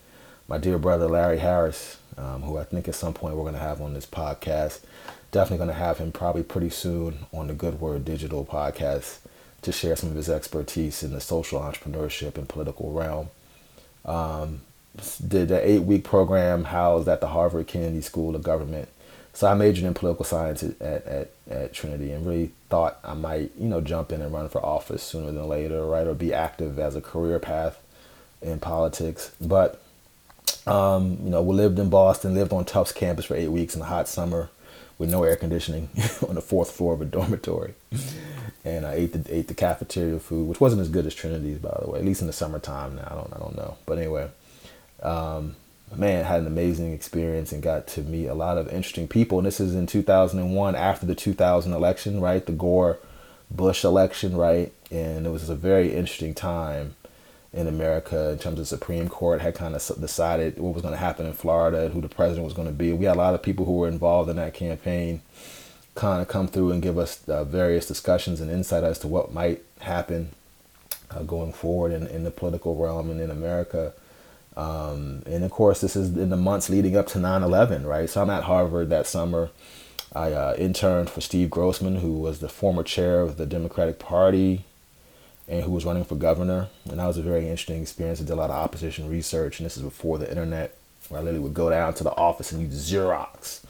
[0.48, 3.60] My dear brother Larry Harris, um, who I think at some point we're going to
[3.60, 4.82] have on this podcast.
[5.32, 9.20] Definitely going to have him probably pretty soon on the Good Word Digital podcast
[9.62, 13.30] to share some of his expertise in the social entrepreneurship and political realm.
[14.06, 14.62] Um,
[15.28, 18.88] did an eight week program housed at the Harvard Kennedy School of Government.
[19.36, 23.52] So I majored in political science at, at, at Trinity and really thought I might,
[23.58, 26.08] you know, jump in and run for office sooner than later, right?
[26.08, 27.78] Or be active as a career path
[28.42, 29.36] in politics.
[29.42, 29.84] But
[30.66, 33.82] um, you know, we lived in Boston, lived on Tufts campus for eight weeks in
[33.82, 34.50] the hot summer
[34.98, 35.90] with no air conditioning
[36.30, 37.74] on the fourth floor of a dormitory.
[38.64, 41.78] And I ate the ate the cafeteria food, which wasn't as good as Trinity's, by
[41.84, 42.00] the way.
[42.00, 42.96] At least in the summertime.
[42.96, 44.30] Now I don't I don't know, but anyway,
[45.04, 45.58] um,
[45.96, 49.38] man, had an amazing experience and got to meet a lot of interesting people.
[49.38, 52.46] And this is in 2001, after the 2000 election, right?
[52.46, 53.00] The Gore
[53.52, 54.74] Bush election, right?
[54.92, 56.96] And it was a very interesting time
[57.54, 61.00] in America in terms of Supreme Court had kind of decided what was going to
[61.00, 62.92] happen in Florida and who the president was going to be.
[62.92, 65.22] We had a lot of people who were involved in that campaign
[65.96, 69.34] kind of come through and give us uh, various discussions and insight as to what
[69.34, 70.32] might happen
[71.12, 73.94] uh, going forward in, in the political realm and in America.
[74.58, 78.10] Um, and of course, this is in the months leading up to 9 11, right?
[78.10, 79.50] So I'm at Harvard that summer.
[80.14, 84.64] I uh, interned for Steve Grossman, who was the former chair of the Democratic Party
[85.48, 86.70] and who was running for governor.
[86.90, 88.22] And that was a very interesting experience.
[88.22, 90.78] I did a lot of opposition research, and this is before the internet,
[91.10, 93.65] where I literally would go down to the office and use Xerox.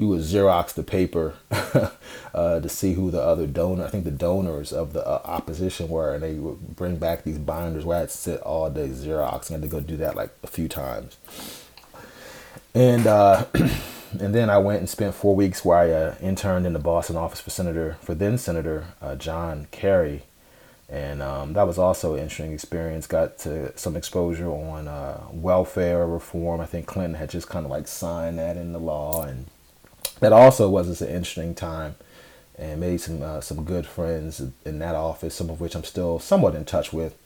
[0.00, 1.34] You would Xerox the paper
[2.34, 5.88] uh, to see who the other donor, I think the donors of the uh, opposition
[5.88, 9.62] were, and they would bring back these binders where I'd sit all day Xerox, and
[9.62, 11.18] had to go do that like a few times.
[12.74, 13.44] And uh,
[14.18, 17.16] and then I went and spent four weeks where I uh, interned in the Boston
[17.16, 20.22] office for Senator, for then Senator uh, John Kerry
[20.90, 23.06] and um, that was also an interesting experience.
[23.06, 26.60] Got to some exposure on uh, welfare reform.
[26.60, 29.46] I think Clinton had just kind of like signed that into law, and
[30.20, 31.96] that also was an interesting time,
[32.58, 35.34] and made some uh, some good friends in that office.
[35.34, 37.16] Some of which I'm still somewhat in touch with,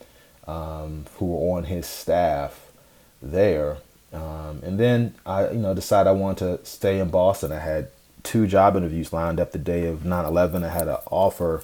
[0.47, 2.71] um, who were on his staff
[3.21, 3.79] there.
[4.13, 7.51] Um, and then I, you know, decided I wanted to stay in Boston.
[7.51, 7.89] I had
[8.23, 10.65] two job interviews lined up the day of 9/11.
[10.65, 11.63] I had an offer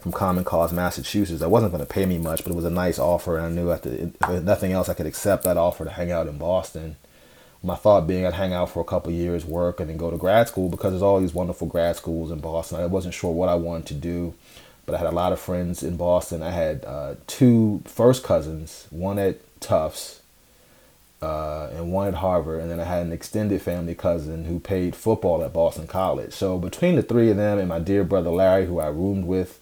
[0.00, 1.40] from Common Cause Massachusetts.
[1.40, 3.50] That wasn't going to pay me much, but it was a nice offer, and I
[3.50, 6.96] knew if nothing else, I could accept that offer to hang out in Boston.
[7.62, 10.16] My thought being I'd hang out for a couple years, work, and then go to
[10.16, 12.80] grad school because there's all these wonderful grad schools in Boston.
[12.80, 14.34] I wasn't sure what I wanted to do,
[14.86, 16.42] but I had a lot of friends in Boston.
[16.42, 20.22] I had uh, two first cousins, one at Tufts
[21.20, 24.94] uh, and one at Harvard, and then I had an extended family cousin who played
[24.94, 26.32] football at Boston College.
[26.32, 29.58] So between the three of them and my dear brother Larry, who I roomed with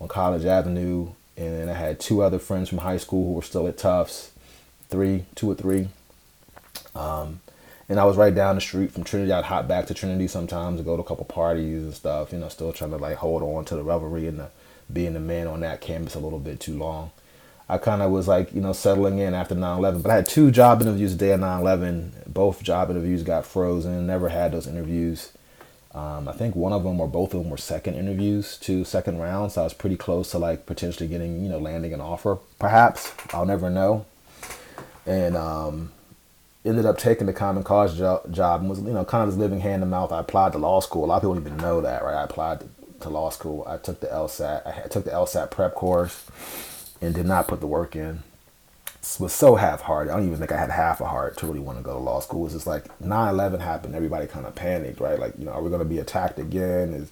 [0.00, 3.42] on College Avenue, and then I had two other friends from high school who were
[3.42, 4.32] still at Tufts,
[4.88, 5.88] three, two or three.
[6.96, 7.40] Um,
[7.88, 9.32] and I was right down the street from Trinity.
[9.32, 12.32] I'd hop back to Trinity sometimes and go to a couple parties and stuff.
[12.32, 14.48] You know, still trying to like hold on to the revelry and the,
[14.92, 17.10] being the man on that campus a little bit too long.
[17.68, 20.02] I kind of was like, you know, settling in after 9/11.
[20.02, 22.26] But I had two job interviews a day of 9/11.
[22.26, 24.06] Both job interviews got frozen.
[24.06, 25.32] Never had those interviews.
[25.94, 29.18] Um, I think one of them or both of them were second interviews to second
[29.18, 32.36] round, so I was pretty close to like potentially getting, you know, landing an offer.
[32.58, 34.04] Perhaps I'll never know.
[35.06, 35.92] And um,
[36.66, 39.38] ended up taking the Common Cause jo- job and was, you know, kind of just
[39.38, 40.12] living hand to mouth.
[40.12, 41.04] I applied to law school.
[41.04, 42.14] A lot of people don't even know that, right?
[42.16, 42.68] I applied to,
[43.00, 43.64] to law school.
[43.66, 44.66] I took the LSAT.
[44.66, 46.26] I took the LSAT prep course
[47.00, 48.22] and did not put the work in
[49.20, 50.10] was so half-hearted.
[50.10, 51.98] I don't even think I had half a heart to really want to go to
[51.98, 52.40] law school.
[52.40, 53.94] It was just like 9/11 happened.
[53.94, 55.18] Everybody kind of panicked, right?
[55.18, 56.92] Like, you know, are we going to be attacked again?
[56.92, 57.10] Is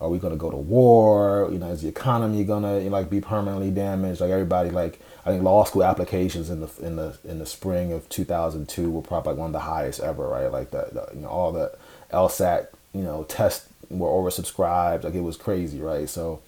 [0.00, 1.48] are we going to go to war?
[1.50, 4.20] You know, is the economy going to you know, like be permanently damaged?
[4.20, 7.92] Like everybody, like I think law school applications in the in the in the spring
[7.92, 10.50] of 2002 were probably like one of the highest ever, right?
[10.52, 11.76] Like the, the you know all the
[12.12, 15.04] LSAT you know tests were oversubscribed.
[15.04, 16.08] Like it was crazy, right?
[16.08, 16.42] So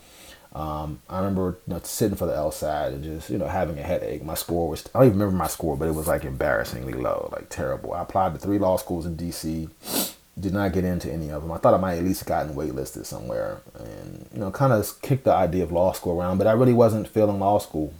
[0.55, 3.83] Um, I remember you know, sitting for the LSAT and just you know having a
[3.83, 4.25] headache.
[4.25, 7.29] My score was I don't even remember my score, but it was like embarrassingly low,
[7.33, 7.93] like terrible.
[7.93, 9.69] I applied to three law schools in DC,
[10.41, 11.53] did not get into any of them.
[11.53, 15.25] I thought I might at least gotten waitlisted somewhere, and you know kind of kicked
[15.25, 17.93] the idea of law school around, but I really wasn't feeling law school.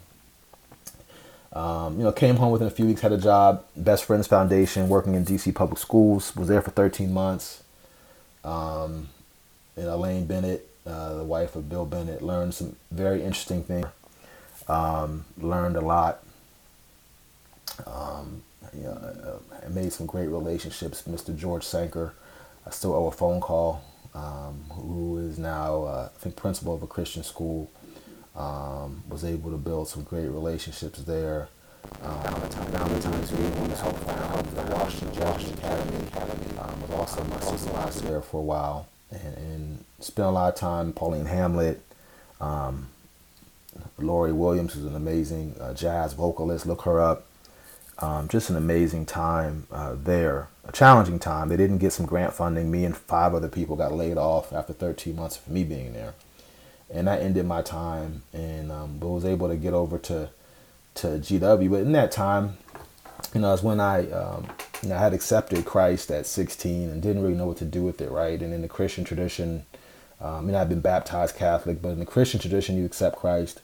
[1.53, 4.89] Um, you know, came home within a few weeks, had a job, Best Friends Foundation,
[4.89, 6.37] working in DC public schools.
[6.37, 7.63] Was there for 13 months.
[8.45, 9.09] Um,
[9.77, 13.87] and Elaine Bennett, uh, the wife of Bill Bennett, learned some very interesting things.
[14.69, 16.23] Um, learned a lot.
[17.87, 18.43] Um,
[18.75, 21.03] you know, uh, I made some great relationships.
[21.09, 21.37] Mr.
[21.37, 22.13] George Sanker,
[22.69, 23.83] I still owe a phone call.
[24.15, 27.71] Um, who is now, uh, I think, principal of a Christian school
[28.37, 31.49] um, was able to build some great relationships there.
[32.03, 33.37] Um, down the time, down the time to
[33.93, 36.07] found the Washington Washington Academy.
[36.09, 40.53] Academy um, was also my supervisor there for a while, and, and spent a lot
[40.53, 40.93] of time.
[40.93, 41.81] Pauline Hamlet,
[42.41, 42.89] um,
[44.33, 46.67] Williams, who's an amazing uh, jazz vocalist.
[46.67, 47.28] Look her up.
[48.01, 50.49] Um, just an amazing time uh, there.
[50.65, 51.49] A challenging time.
[51.49, 52.71] They didn't get some grant funding.
[52.71, 56.15] Me and five other people got laid off after 13 months of me being there
[56.91, 58.23] and that ended my time.
[58.33, 60.31] And um, was able to get over to
[60.97, 61.71] to GW.
[61.71, 62.59] But in that time,
[63.35, 64.49] you know, it's when I um,
[64.83, 67.83] you know I had accepted Christ at 16 and didn't really know what to do
[67.83, 68.41] with it, right?
[68.41, 69.67] And in the Christian tradition,
[70.21, 73.61] um, you know, I've been baptized Catholic, but in the Christian tradition, you accept Christ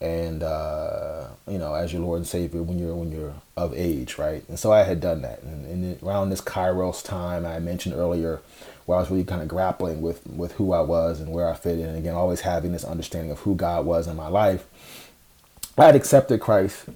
[0.00, 4.18] and uh, you know as your Lord and Savior when you're when you're of age,
[4.18, 4.44] right?
[4.48, 8.40] And so I had done that, and, and around this Kairos time I mentioned earlier,
[8.84, 11.54] where I was really kind of grappling with with who I was and where I
[11.54, 11.86] fit in.
[11.86, 14.66] And again, always having this understanding of who God was in my life.
[15.78, 16.86] I had accepted Christ.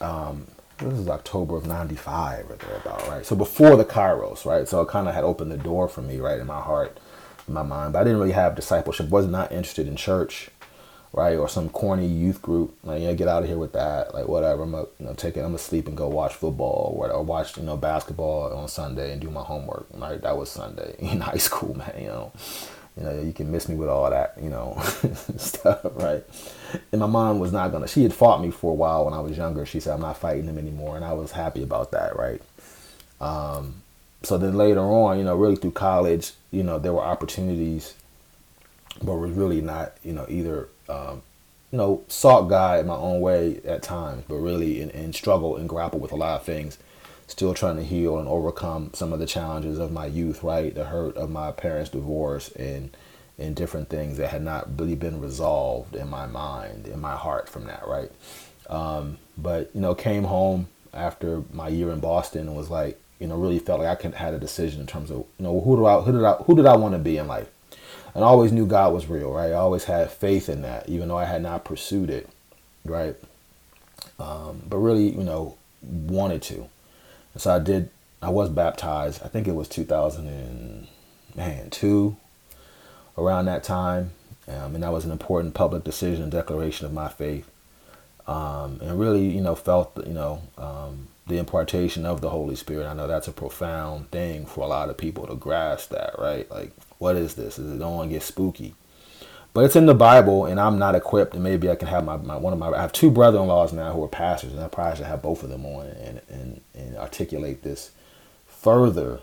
[0.00, 3.26] Um, this is October of '95 or thereabout, right?
[3.26, 4.68] So before the Kairos, right?
[4.68, 6.98] So it kind of had opened the door for me, right, in my heart,
[7.46, 7.92] in my mind.
[7.92, 9.08] But I didn't really have discipleship.
[9.08, 10.50] Was not interested in church
[11.14, 11.36] right?
[11.36, 12.76] Or some corny youth group.
[12.82, 14.12] Like, yeah, get out of here with that.
[14.12, 14.64] Like, whatever.
[14.64, 15.40] I'm gonna, you know, take it.
[15.40, 19.12] I'm gonna sleep and go watch football or, or watch, you know, basketball on Sunday
[19.12, 19.86] and do my homework.
[19.94, 20.20] Right?
[20.20, 21.94] That was Sunday in high school, man.
[21.98, 22.32] You know,
[22.96, 24.76] you know, you can miss me with all that, you know,
[25.36, 26.24] stuff, right?
[26.90, 27.86] And my mom was not gonna.
[27.86, 29.64] She had fought me for a while when I was younger.
[29.64, 32.42] She said I'm not fighting him anymore, and I was happy about that, right?
[33.20, 33.82] Um,
[34.24, 37.94] so then later on, you know, really through college, you know, there were opportunities,
[39.00, 41.22] but was really not, you know, either um,
[41.70, 45.56] you know, sought God in my own way at times, but really and, in struggle
[45.56, 46.78] and grapple with a lot of things.
[47.26, 50.74] Still trying to heal and overcome some of the challenges of my youth, right?
[50.74, 52.96] The hurt of my parents' divorce and
[53.38, 57.48] and different things that had not really been resolved in my mind, in my heart
[57.48, 58.12] from that, right?
[58.70, 63.26] Um, but you know, came home after my year in Boston and was like, you
[63.26, 65.86] know, really felt like I had a decision in terms of, you know, who do
[65.86, 67.48] I who did I who did I want to be in life?
[68.14, 69.50] And I always knew God was real, right?
[69.50, 72.28] I always had faith in that, even though I had not pursued it,
[72.84, 73.16] right?
[74.18, 76.68] Um, but really, you know, wanted to.
[77.34, 77.90] And so I did.
[78.22, 79.22] I was baptized.
[79.24, 82.16] I think it was 2002,
[83.18, 84.12] around that time,
[84.48, 87.50] um, and that was an important public decision, declaration of my faith,
[88.26, 92.86] um, and really, you know, felt, you know, um, the impartation of the Holy Spirit.
[92.86, 96.50] I know that's a profound thing for a lot of people to grasp that, right?
[96.50, 97.58] Like what is this?
[97.58, 98.74] Is it don't want to get spooky?
[99.54, 102.16] But it's in the Bible, and I'm not equipped, and maybe I can have my,
[102.16, 104.96] my one of my I have two brother-in-laws now who are pastors, and I probably
[104.96, 107.92] should have both of them on and and, and articulate this
[108.48, 109.20] further.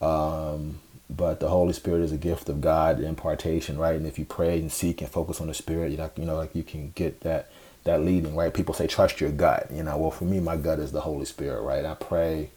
[0.00, 0.78] Um,
[1.10, 3.96] but the Holy Spirit is a gift of God, impartation, right?
[3.96, 6.36] And if you pray and seek and focus on the Spirit, you know, you know,
[6.36, 7.50] like you can get that
[7.84, 8.52] that leading, right?
[8.54, 9.98] People say trust your gut, you know.
[9.98, 11.84] Well, for me, my gut is the Holy Spirit, right?
[11.84, 12.50] I pray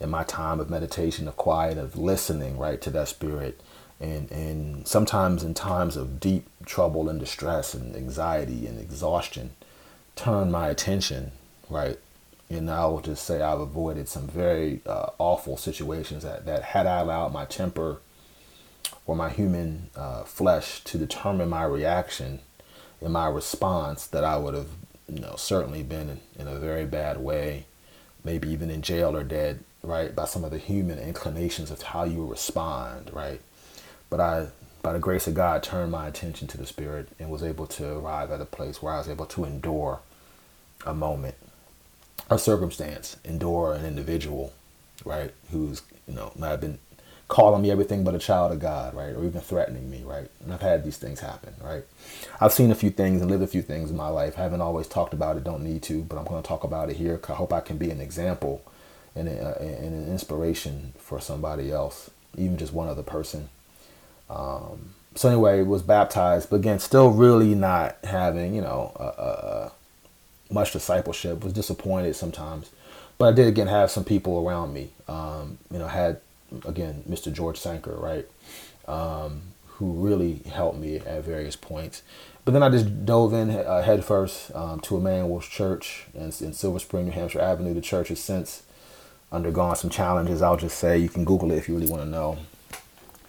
[0.00, 3.60] in my time of meditation, of quiet, of listening, right, to that Spirit
[4.02, 9.50] and and sometimes in times of deep trouble and distress and anxiety and exhaustion
[10.16, 11.32] turn my attention
[11.72, 11.98] right?
[12.50, 16.86] And I will just say I've avoided some very uh, awful situations that, that had
[16.86, 17.98] I allowed my temper
[19.06, 22.40] or my human uh, flesh to determine my reaction
[23.00, 24.68] and my response that I would have
[25.08, 27.66] you know certainly been in, in a very bad way
[28.22, 30.14] maybe even in jail or dead right?
[30.14, 33.40] By some of the human inclinations of how you respond right
[34.12, 34.48] but I,
[34.82, 37.96] by the grace of God, turned my attention to the Spirit and was able to
[37.96, 40.00] arrive at a place where I was able to endure
[40.84, 41.34] a moment,
[42.28, 44.52] a circumstance, endure an individual,
[45.06, 46.78] right, who's, you know, might have been
[47.28, 50.28] calling me everything but a child of God, right, or even threatening me, right.
[50.44, 51.84] And I've had these things happen, right.
[52.38, 54.34] I've seen a few things and lived a few things in my life.
[54.38, 56.90] I haven't always talked about it, don't need to, but I'm going to talk about
[56.90, 57.18] it here.
[57.30, 58.62] I hope I can be an example
[59.16, 63.48] and, a, and an inspiration for somebody else, even just one other person
[64.30, 69.70] um, so anyway, was baptized, but again, still really not having, you know, uh, uh,
[70.50, 71.44] much discipleship.
[71.44, 72.70] Was disappointed sometimes,
[73.18, 74.90] but I did again have some people around me.
[75.08, 76.20] Um, you know, had
[76.66, 77.32] again Mr.
[77.32, 78.26] George Sanker, right,
[78.88, 82.02] um, who really helped me at various points.
[82.44, 86.78] But then I just dove in uh, headfirst um, to Emmanuel's Church in, in Silver
[86.78, 87.74] Spring, New Hampshire Avenue.
[87.74, 88.64] The church has since
[89.30, 90.42] undergone some challenges.
[90.42, 92.38] I'll just say you can Google it if you really want to know.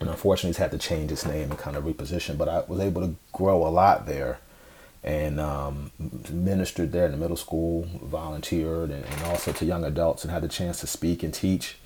[0.03, 2.37] And unfortunately, it's had to change its name and kind of reposition.
[2.37, 4.39] But I was able to grow a lot there
[5.01, 5.91] and um,
[6.29, 10.43] ministered there in the middle school, volunteered, and, and, also to young adults, and had
[10.43, 11.77] the chance to speak and teach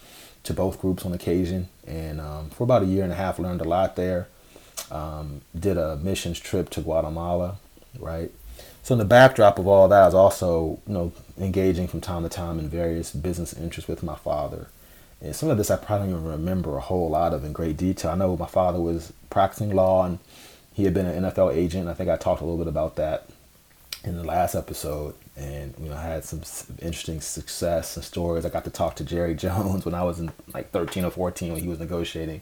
[0.44, 1.70] to both groups on occasion.
[1.86, 4.28] And um, for about a year and a half, learned a lot there.
[4.92, 7.58] Um, did a missions trip to Guatemala,
[8.00, 8.32] right?
[8.82, 12.24] So in the backdrop of all that, I was also, you know, engaging from time
[12.24, 14.70] to time in various business interests with my father.
[15.22, 17.78] And some of this I probably don't even remember a whole lot of in great
[17.78, 18.12] detail.
[18.12, 20.20] I know my father was practicing law and
[20.74, 21.88] he had been an NFL agent.
[21.88, 23.28] I think I talked a little bit about that
[24.04, 25.16] in the last episode.
[25.36, 26.42] And, you know, I had some
[26.80, 28.46] interesting success and stories.
[28.46, 31.54] I got to talk to Jerry Jones when I was in like 13 or 14
[31.54, 32.42] when he was negotiating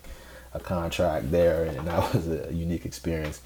[0.54, 1.64] a contract there.
[1.64, 3.42] And that was a unique experience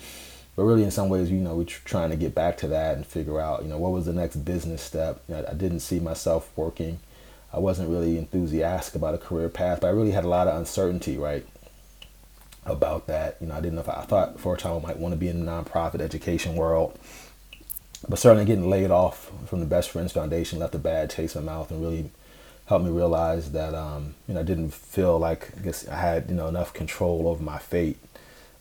[0.59, 3.05] but really in some ways you know we're trying to get back to that and
[3.07, 6.01] figure out you know what was the next business step you know, i didn't see
[6.01, 6.99] myself working
[7.53, 10.57] i wasn't really enthusiastic about a career path but i really had a lot of
[10.57, 11.45] uncertainty right
[12.65, 14.79] about that you know i didn't know if i, I thought for a time i
[14.79, 16.97] might want to be in the nonprofit education world
[18.07, 21.45] but certainly getting laid off from the best friends foundation left a bad taste in
[21.45, 22.11] my mouth and really
[22.67, 26.29] helped me realize that um, you know i didn't feel like i guess i had
[26.29, 27.97] you know enough control over my fate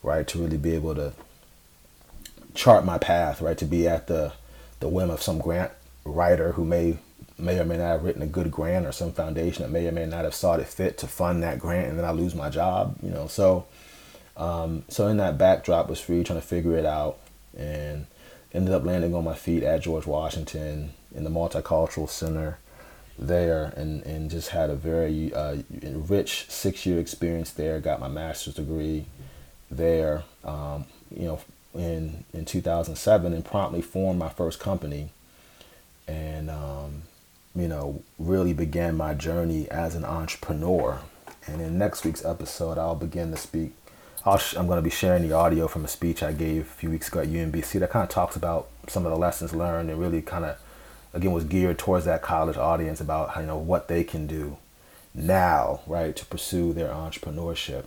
[0.02, 1.12] right to really be able to
[2.58, 3.56] chart my path, right?
[3.58, 4.32] To be at the
[4.80, 5.72] the whim of some grant
[6.04, 6.98] writer who may
[7.38, 9.92] may or may not have written a good grant or some foundation that may or
[9.92, 12.50] may not have sought it fit to fund that grant and then I lose my
[12.50, 13.26] job, you know.
[13.26, 13.66] So
[14.36, 17.18] um, so in that backdrop was free trying to figure it out
[17.56, 18.06] and
[18.52, 22.58] ended up landing on my feet at George Washington in the multicultural center
[23.18, 28.06] there and, and just had a very uh, rich six year experience there got my
[28.06, 29.06] master's degree
[29.70, 31.40] there um, you know
[31.74, 35.10] in in 2007 and promptly formed my first company
[36.06, 37.02] and um,
[37.58, 41.00] you know really began my journey as an entrepreneur
[41.46, 43.72] and in next week's episode i'll begin to speak
[44.24, 46.90] i am going to be sharing the audio from a speech i gave a few
[46.90, 50.00] weeks ago at umbc that kind of talks about some of the lessons learned and
[50.00, 50.56] really kind of
[51.12, 54.56] again was geared towards that college audience about you know what they can do
[55.14, 57.84] now right to pursue their entrepreneurship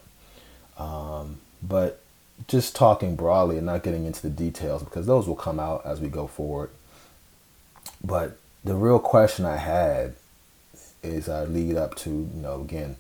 [0.78, 2.02] um, but
[2.48, 6.00] just talking broadly and not getting into the details because those will come out as
[6.00, 6.70] we go forward.
[8.04, 10.16] But the real question I had
[11.04, 12.96] is I lead up to, you know, again,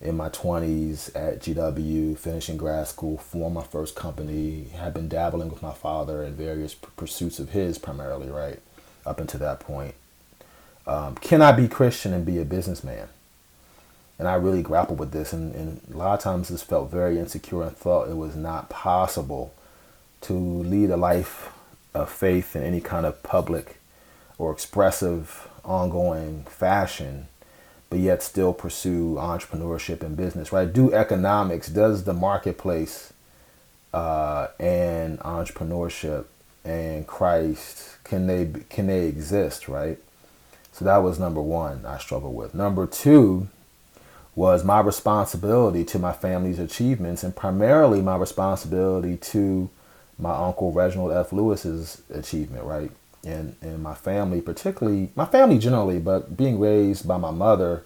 [0.00, 5.50] in my 20s at GW, finishing grad school, formed my first company, had been dabbling
[5.50, 8.60] with my father in various pursuits of his primarily, right,
[9.04, 9.94] up until that point.
[10.86, 13.08] Um, can I be Christian and be a businessman?
[14.20, 17.18] and I really grappled with this, and, and a lot of times this felt very
[17.18, 19.54] insecure and thought it was not possible
[20.20, 21.48] to lead a life
[21.94, 23.79] of faith in any kind of public
[24.40, 27.28] or expressive, ongoing fashion,
[27.90, 30.72] but yet still pursue entrepreneurship and business, right?
[30.72, 33.12] Do economics, does the marketplace
[33.92, 36.24] uh, and entrepreneurship
[36.64, 39.98] and Christ, can they, can they exist, right?
[40.72, 42.54] So that was number one I struggled with.
[42.54, 43.48] Number two,
[44.34, 49.68] was my responsibility to my family's achievements and primarily my responsibility to
[50.18, 51.30] my uncle Reginald F.
[51.30, 52.90] Lewis's achievement, right?
[53.24, 57.84] And and my family, particularly my family generally, but being raised by my mother,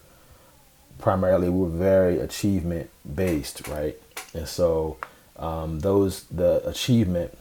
[0.99, 3.97] primarily were very achievement based, right?
[4.32, 4.97] And so
[5.37, 7.37] um, those the achievement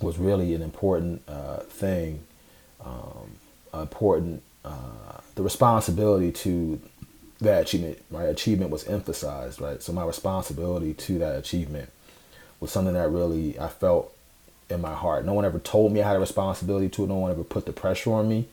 [0.00, 2.20] was really an important uh, thing,
[2.84, 3.38] um,
[3.74, 6.80] important uh, the responsibility to
[7.40, 8.28] that achievement, right?
[8.28, 9.82] Achievement was emphasized, right?
[9.82, 11.90] So my responsibility to that achievement
[12.60, 14.14] was something that really I felt
[14.70, 15.24] in my heart.
[15.24, 17.08] No one ever told me I had a responsibility to it.
[17.08, 18.48] No one ever put the pressure on me,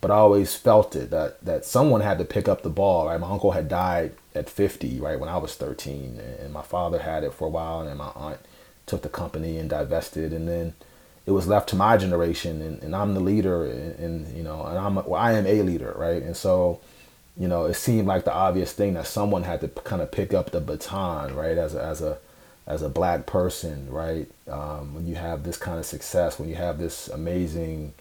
[0.00, 3.06] but I always felt it that that someone had to pick up the ball.
[3.06, 7.00] Right, my uncle had died at 50, right when I was 13, and my father
[7.00, 8.38] had it for a while, and my aunt
[8.86, 10.74] took the company and divested, and then
[11.26, 14.64] it was left to my generation, and, and I'm the leader, and, and you know,
[14.64, 16.80] and I'm well, I am a leader, right, and so
[17.38, 20.34] you know, it seemed like the obvious thing that someone had to kind of pick
[20.34, 21.56] up the baton, right?
[21.56, 22.18] As a, as a,
[22.68, 24.28] as a black person, right?
[24.46, 27.94] Um, when you have this kind of success, when you have this amazing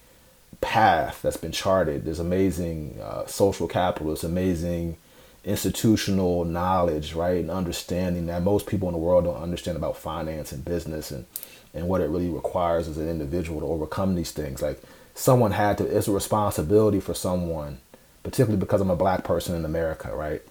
[0.61, 4.97] path that's been charted, there's amazing uh, social capital, there's amazing
[5.45, 10.51] institutional knowledge, right, and understanding that most people in the world don't understand about finance
[10.51, 11.25] and business and
[11.73, 14.61] and what it really requires as an individual to overcome these things.
[14.61, 14.81] Like
[15.13, 17.79] someone had to, it's a responsibility for someone,
[18.23, 20.41] particularly because I'm a black person in America, right,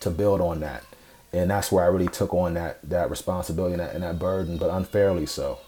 [0.00, 0.84] to build on that.
[1.32, 4.56] And that's where I really took on that that responsibility and that, and that burden,
[4.56, 5.58] but unfairly so.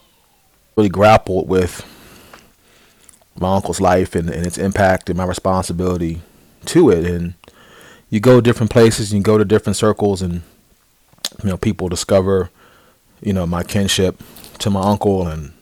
[0.76, 1.84] Really grappled with
[3.38, 6.22] my uncle's life and, and its impact and my responsibility
[6.66, 7.04] to it.
[7.04, 7.34] And
[8.08, 10.42] you go different places, you go to different circles, and
[11.42, 12.50] you know people discover,
[13.20, 14.22] you know, my kinship
[14.60, 15.52] to my uncle, and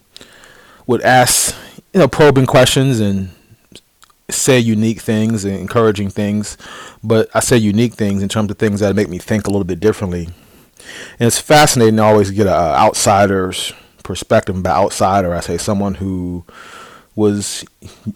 [0.86, 1.57] would ask,
[1.92, 3.30] you know, probing questions and
[4.31, 6.57] say unique things and encouraging things.
[7.03, 9.64] But I say unique things in terms of things that make me think a little
[9.64, 10.29] bit differently.
[11.18, 13.72] And it's fascinating to always get an outsider's
[14.03, 15.35] perspective by outsider.
[15.35, 16.45] I say someone who
[17.14, 17.64] was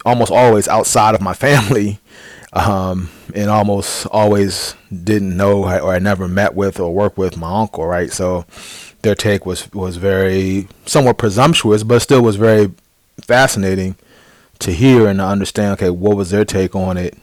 [0.05, 1.99] almost always outside of my family
[2.53, 7.61] um, and almost always didn't know or I never met with or worked with my
[7.61, 8.11] uncle, right?
[8.11, 8.45] So
[9.01, 12.71] their take was was very somewhat presumptuous, but still was very
[13.21, 13.95] fascinating
[14.63, 15.73] to hear and to understand.
[15.73, 17.17] Okay, what was their take on it?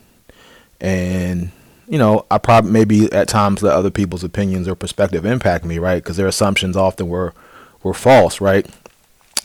[0.79, 1.51] And
[1.87, 5.77] you know, I probably maybe at times let other people's opinions or perspective impact me,
[5.77, 6.01] right?
[6.01, 7.33] Because their assumptions often were
[7.83, 8.65] were false, right?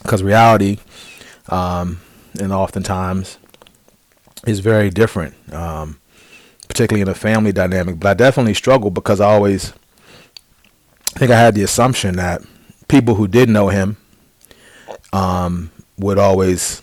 [0.01, 0.77] Because reality,
[1.49, 1.99] um,
[2.39, 3.37] and oftentimes
[4.45, 5.99] is very different, um,
[6.67, 7.99] particularly in a family dynamic.
[7.99, 9.73] But I definitely struggled because I always
[11.15, 12.41] think I had the assumption that
[12.87, 13.97] people who did know him
[15.11, 16.81] um, would always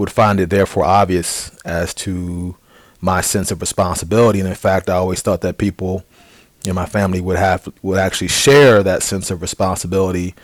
[0.00, 2.56] would find it therefore obvious as to
[3.00, 4.40] my sense of responsibility.
[4.40, 6.04] And in fact, I always thought that people
[6.66, 10.34] in my family would have would actually share that sense of responsibility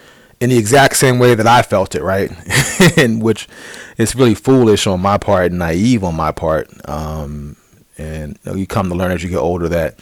[0.40, 2.30] in the exact same way that I felt it, right?
[2.98, 3.48] and which
[3.96, 6.68] is really foolish on my part naive on my part.
[6.88, 7.56] Um,
[7.98, 9.98] and you come to learn as you get older that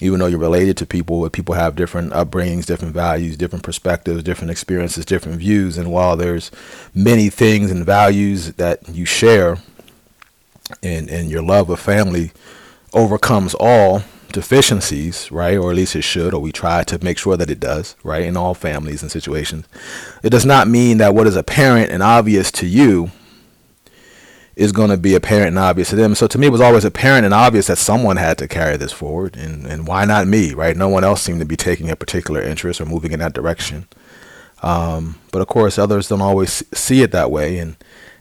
[0.00, 4.50] even though you're related to people, people have different upbringings, different values, different perspectives, different
[4.50, 5.76] experiences, different views.
[5.76, 6.50] And while there's
[6.94, 9.58] many things and values that you share,
[10.82, 12.32] and and your love of family
[12.92, 15.56] overcomes all deficiencies, right?
[15.56, 18.24] Or at least it should, or we try to make sure that it does, right?
[18.24, 19.66] In all families and situations.
[20.22, 23.10] It does not mean that what is apparent and obvious to you
[24.58, 26.16] is going to be apparent and obvious to them.
[26.16, 28.90] So to me, it was always apparent and obvious that someone had to carry this
[28.92, 30.76] forward, and, and why not me, right?
[30.76, 33.86] No one else seemed to be taking a particular interest or moving in that direction.
[34.60, 37.76] Um, but of course, others don't always see it that way, and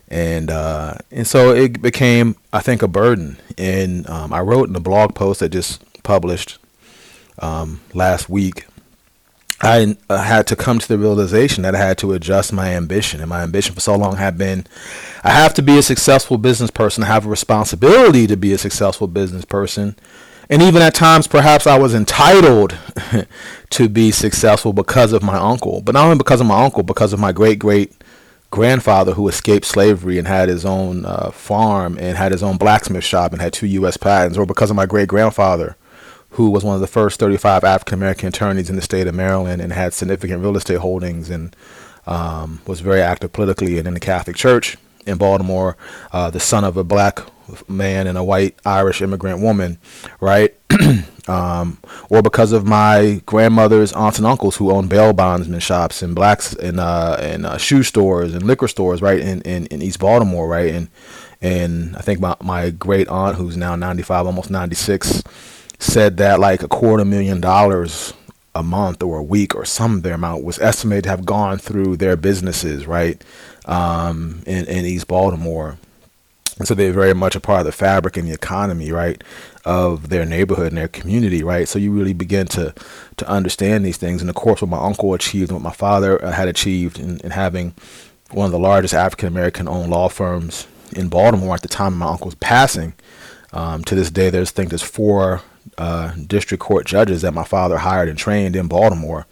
[0.10, 3.38] and uh, and so it became, I think, a burden.
[3.58, 6.60] And um, I wrote in a blog post that just published
[7.40, 8.68] um, last week,
[9.62, 13.22] I uh, had to come to the realization that I had to adjust my ambition.
[13.22, 14.68] And my ambition for so long had been
[15.24, 17.04] I have to be a successful business person.
[17.04, 19.96] I have a responsibility to be a successful business person.
[20.50, 22.78] And even at times, perhaps I was entitled
[23.72, 25.82] to be successful because of my uncle.
[25.82, 27.94] But not only because of my uncle, because of my great great
[28.50, 33.04] grandfather who escaped slavery and had his own uh, farm and had his own blacksmith
[33.04, 33.98] shop and had two U.S.
[33.98, 35.76] patents, or because of my great grandfather
[36.32, 39.62] who was one of the first 35 African American attorneys in the state of Maryland
[39.62, 41.56] and had significant real estate holdings and
[42.06, 45.78] um, was very active politically and in the Catholic Church in Baltimore,
[46.12, 47.22] uh, the son of a black
[47.70, 49.78] man and a white Irish immigrant woman,
[50.20, 50.54] right?
[51.28, 51.78] um,
[52.10, 56.54] or because of my grandmother's aunts and uncles who owned bail bondsman shops and blacks
[56.54, 60.48] and uh, and uh, shoe stores and liquor stores, right, in, in, in East Baltimore,
[60.48, 60.90] right, and
[61.42, 65.24] and I think my my great aunt who's now 95, almost 96
[65.80, 68.14] said that like a quarter million dollars
[68.56, 71.98] a month or a week or some their amount was estimated to have gone through
[71.98, 73.22] their businesses, right,
[73.66, 75.78] um, in, in East Baltimore.
[76.64, 79.24] So they're very much a part of the fabric and the economy, right,
[79.64, 81.68] of their neighborhood and their community, right.
[81.68, 82.74] So you really begin to
[83.18, 84.22] to understand these things.
[84.22, 87.30] And of course, what my uncle achieved, what my father uh, had achieved, in, in
[87.32, 87.76] having
[88.32, 92.00] one of the largest African American owned law firms in Baltimore at the time of
[92.00, 92.94] my uncle's passing.
[93.54, 95.42] Um, to this day, there's I think there's four
[95.78, 99.26] uh, district court judges that my father hired and trained in Baltimore.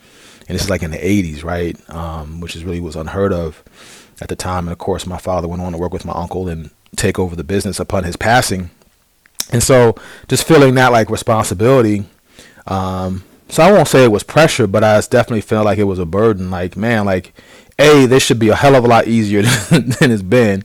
[0.48, 1.78] And this is like in the 80s, right?
[1.90, 3.64] Um, which is really was unheard of
[4.22, 4.66] at the time.
[4.66, 7.36] And of course, my father went on to work with my uncle and take over
[7.36, 8.70] the business upon his passing.
[9.52, 9.96] And so
[10.28, 12.06] just feeling that like responsibility.
[12.68, 16.00] Um, so I won't say it was pressure, but I definitely felt like it was
[16.00, 16.50] a burden.
[16.50, 17.34] Like, man, like,
[17.78, 20.64] A, this should be a hell of a lot easier than it's been.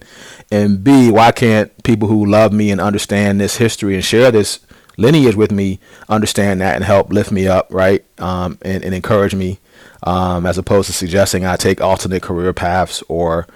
[0.51, 4.61] And B, why can't people who love me and understand this history and share this
[4.97, 5.79] lineage with me
[6.09, 8.05] understand that and help lift me up, right?
[8.19, 9.59] Um, and, and, encourage me,
[10.03, 13.47] um, as opposed to suggesting I take alternate career paths or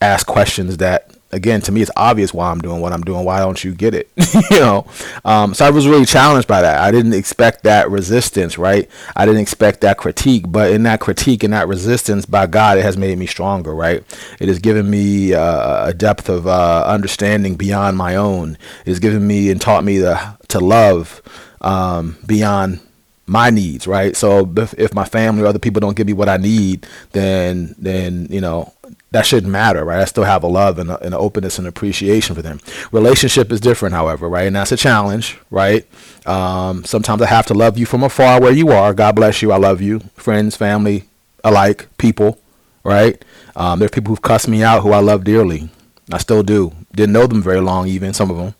[0.00, 3.24] ask questions that again, to me, it's obvious why I'm doing what I'm doing.
[3.24, 4.10] Why don't you get it?
[4.50, 4.86] you know.
[5.24, 6.80] Um, so I was really challenged by that.
[6.80, 8.88] I didn't expect that resistance, right?
[9.16, 12.82] I didn't expect that critique, but in that critique and that resistance, by God, it
[12.82, 14.04] has made me stronger, right?
[14.40, 18.58] It has given me uh, a depth of uh, understanding beyond my own.
[18.84, 21.22] It has given me and taught me to to love
[21.62, 22.80] um, beyond
[23.26, 24.14] my needs, right?
[24.16, 27.74] So if, if my family or other people don't give me what I need, then
[27.78, 28.72] then you know
[29.12, 30.00] that shouldn't matter, right?
[30.00, 32.60] I still have a love and, a, and an openness and appreciation for them.
[32.90, 34.46] Relationship is different, however, right?
[34.46, 35.86] And that's a challenge, right?
[36.26, 38.94] Um, sometimes I have to love you from afar where you are.
[38.94, 39.52] God bless you.
[39.52, 40.00] I love you.
[40.14, 41.04] Friends, family,
[41.44, 42.38] alike, people,
[42.84, 43.22] right?
[43.54, 45.68] Um, there are people who've cussed me out who I love dearly.
[46.10, 46.72] I still do.
[46.94, 48.54] Didn't know them very long, even some of them,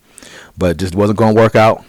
[0.57, 1.83] but just wasn't going to work out.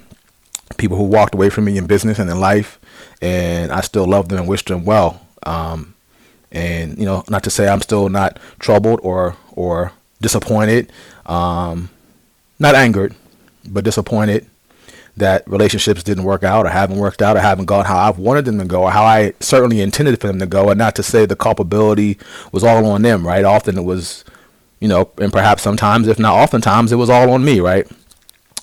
[0.78, 2.80] People who walked away from me in business and in life,
[3.22, 5.22] and I still love them and wish them well.
[5.46, 5.93] Um,
[6.54, 9.92] and you know, not to say I'm still not troubled or or
[10.22, 10.92] disappointed,
[11.26, 11.90] um,
[12.60, 13.16] not angered,
[13.68, 14.48] but disappointed
[15.16, 18.46] that relationships didn't work out or haven't worked out or haven't gone how I've wanted
[18.46, 20.70] them to go or how I certainly intended for them to go.
[20.70, 22.18] And not to say the culpability
[22.52, 23.46] was all on them, right?
[23.46, 24.26] Often it was,
[24.80, 27.88] you know, and perhaps sometimes, if not oftentimes, it was all on me, right?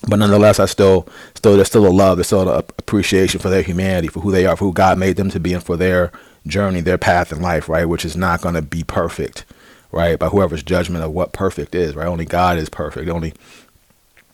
[0.09, 3.61] But nonetheless, I still, still, there's still a love, there's still an appreciation for their
[3.61, 6.11] humanity, for who they are, for who God made them to be, and for their
[6.47, 7.85] journey, their path in life, right?
[7.85, 9.45] Which is not going to be perfect,
[9.91, 10.17] right?
[10.17, 12.07] By whoever's judgment of what perfect is, right?
[12.07, 13.09] Only God is perfect.
[13.09, 13.33] Only,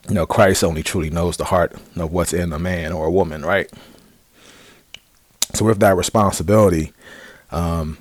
[0.08, 3.12] you know, Christ only truly knows the heart of what's in a man or a
[3.12, 3.70] woman, right?
[5.54, 6.94] So with that responsibility,
[7.52, 7.98] um,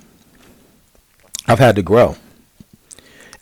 [1.47, 2.17] I've had to grow.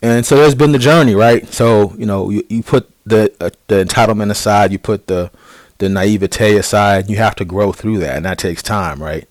[0.02, 1.46] And so there's been the journey, right?
[1.52, 5.30] So, you know, you, you put the uh, the entitlement aside, you put the
[5.78, 9.26] the naivete aside, you have to grow through that, and that takes time, right?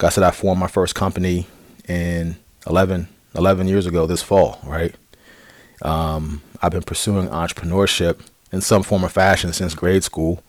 [0.00, 1.46] I said I formed my first company
[1.88, 2.36] in
[2.66, 4.94] 11, 11 years ago this fall, right?
[5.82, 8.20] Um, I've been pursuing entrepreneurship
[8.52, 10.42] in some form or fashion since grade school.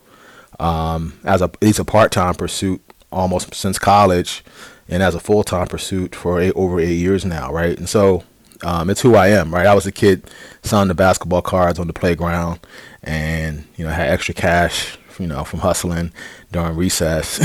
[0.59, 2.81] Um, as a, at least a part-time pursuit
[3.11, 4.43] almost since college
[4.89, 7.77] and as a full-time pursuit for eight, over eight years now, right?
[7.77, 8.23] And so
[8.63, 9.67] um, it's who I am, right?
[9.67, 10.23] I was a kid
[10.63, 12.59] selling the basketball cards on the playground
[13.03, 16.11] and, you know, had extra cash, you know, from hustling
[16.51, 17.39] during recess,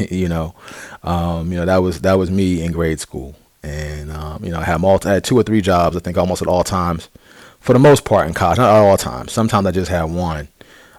[0.10, 0.54] you know,
[1.02, 4.60] um, you know, that was that was me in grade school, and um, you know,
[4.60, 5.96] I had multi, I had two or three jobs.
[5.96, 7.08] I think almost at all times,
[7.60, 9.32] for the most part in college, not at all times.
[9.32, 10.48] Sometimes I just had one.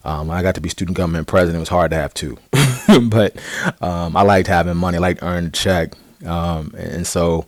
[0.04, 1.58] Um, I got to be student government president.
[1.58, 2.38] It was hard to have two,
[3.10, 3.36] but
[3.82, 4.98] um, I liked having money.
[4.98, 5.94] I liked earning a check,
[6.26, 7.46] um, and so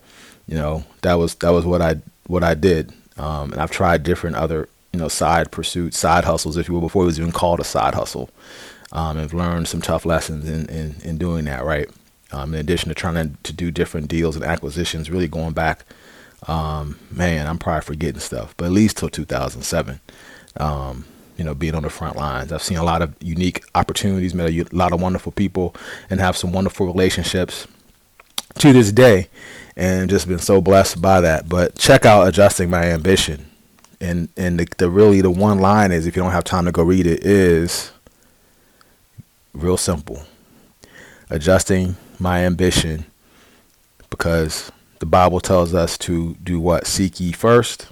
[0.48, 1.96] you know that was that was what I
[2.28, 2.94] what I did.
[3.18, 6.82] Um, and I've tried different other you know side pursuits, side hustles, if you will,
[6.82, 8.30] before it was even called a side hustle.
[8.92, 11.88] Um, I've learned some tough lessons in, in, in doing that, right?
[12.32, 15.86] Um, in addition to trying to, to do different deals and acquisitions, really going back,
[16.48, 20.00] um, man, I'm probably forgetting stuff, but at least till 2007.
[20.58, 21.06] Um,
[21.38, 24.50] you know, being on the front lines, I've seen a lot of unique opportunities, met
[24.50, 25.74] a lot of wonderful people,
[26.10, 27.66] and have some wonderful relationships
[28.58, 29.30] to this day,
[29.78, 31.48] and just been so blessed by that.
[31.48, 33.49] But check out adjusting my ambition,
[34.02, 36.72] and and the, the really the one line is, if you don't have time to
[36.72, 37.92] go read it, is
[39.54, 40.24] real simple.
[41.30, 43.06] Adjusting my ambition
[44.10, 46.88] because the Bible tells us to do what?
[46.88, 47.88] Seek ye first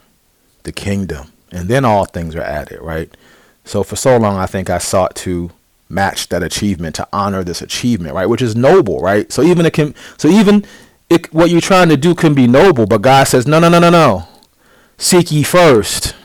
[0.63, 3.15] the kingdom, and then all things are added, right?
[3.63, 5.51] So for so long, I think I sought to
[5.89, 8.25] match that achievement, to honor this achievement, right?
[8.25, 9.31] Which is noble, right?
[9.31, 10.65] So even it can, so even
[11.09, 13.79] it, what you're trying to do can be noble, but God says, no, no, no,
[13.79, 14.27] no, no.
[14.97, 16.15] Seek ye first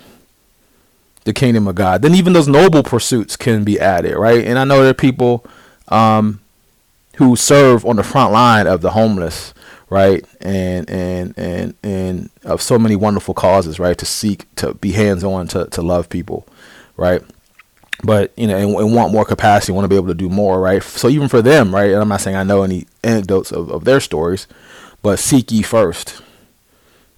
[1.25, 2.03] the kingdom of God.
[2.03, 4.45] Then even those noble pursuits can be added, right?
[4.45, 5.45] And I know there are people
[5.89, 6.41] um,
[7.17, 9.55] who serve on the front line of the homeless,
[9.89, 10.25] right?
[10.41, 13.97] And and and and of so many wonderful causes, right?
[13.99, 16.47] To seek to be hands on to to love people,
[16.97, 17.23] right?
[18.03, 20.61] But you know, and, and, want more capacity, want to be able to do more,
[20.61, 20.83] right?
[20.83, 21.91] So even for them, right?
[21.93, 24.49] And I'm not saying I know any anecdotes of, of their stories,
[25.03, 26.21] but seek ye first,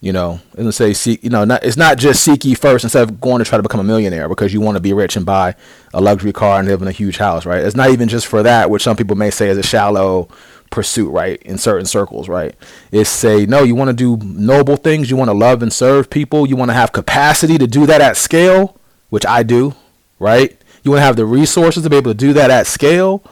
[0.05, 1.24] you know, and say seek.
[1.24, 3.62] You know, not, it's not just seek ye first instead of going to try to
[3.62, 5.55] become a millionaire because you want to be rich and buy
[5.94, 7.64] a luxury car and live in a huge house, right?
[7.64, 10.28] It's not even just for that, which some people may say is a shallow
[10.70, 11.40] pursuit, right?
[11.44, 12.55] In certain circles, right?
[12.92, 13.62] It's say no.
[13.62, 15.11] You want to do noble things.
[15.11, 16.46] You want to love and serve people.
[16.46, 18.78] You want to have capacity to do that at scale,
[19.09, 19.74] which I do,
[20.18, 20.55] right?
[20.82, 23.24] You want to have the resources to be able to do that at scale.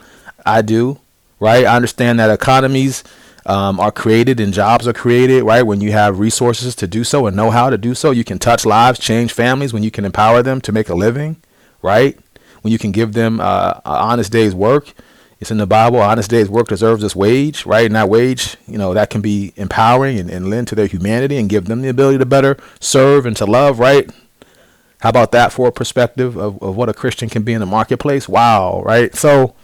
[0.46, 1.00] I do,
[1.38, 1.66] right?
[1.66, 3.04] I understand that economies
[3.47, 5.62] um, are created and jobs are created, right?
[5.62, 8.38] When you have resources to do so and know how to do so, you can
[8.38, 11.43] touch lives, change families, when you can empower them to make a living,
[11.80, 12.18] right?
[12.62, 14.93] When you can give them uh, an honest day's work.
[15.40, 17.86] It's in the Bible, honest day's work deserves its wage, right?
[17.86, 21.36] And that wage, you know, that can be empowering and, and lend to their humanity
[21.36, 24.09] and give them the ability to better serve and to love, right?
[25.01, 27.66] How about that for a perspective of, of what a Christian can be in the
[27.66, 28.28] marketplace?
[28.28, 29.12] Wow, right?
[29.16, 29.57] So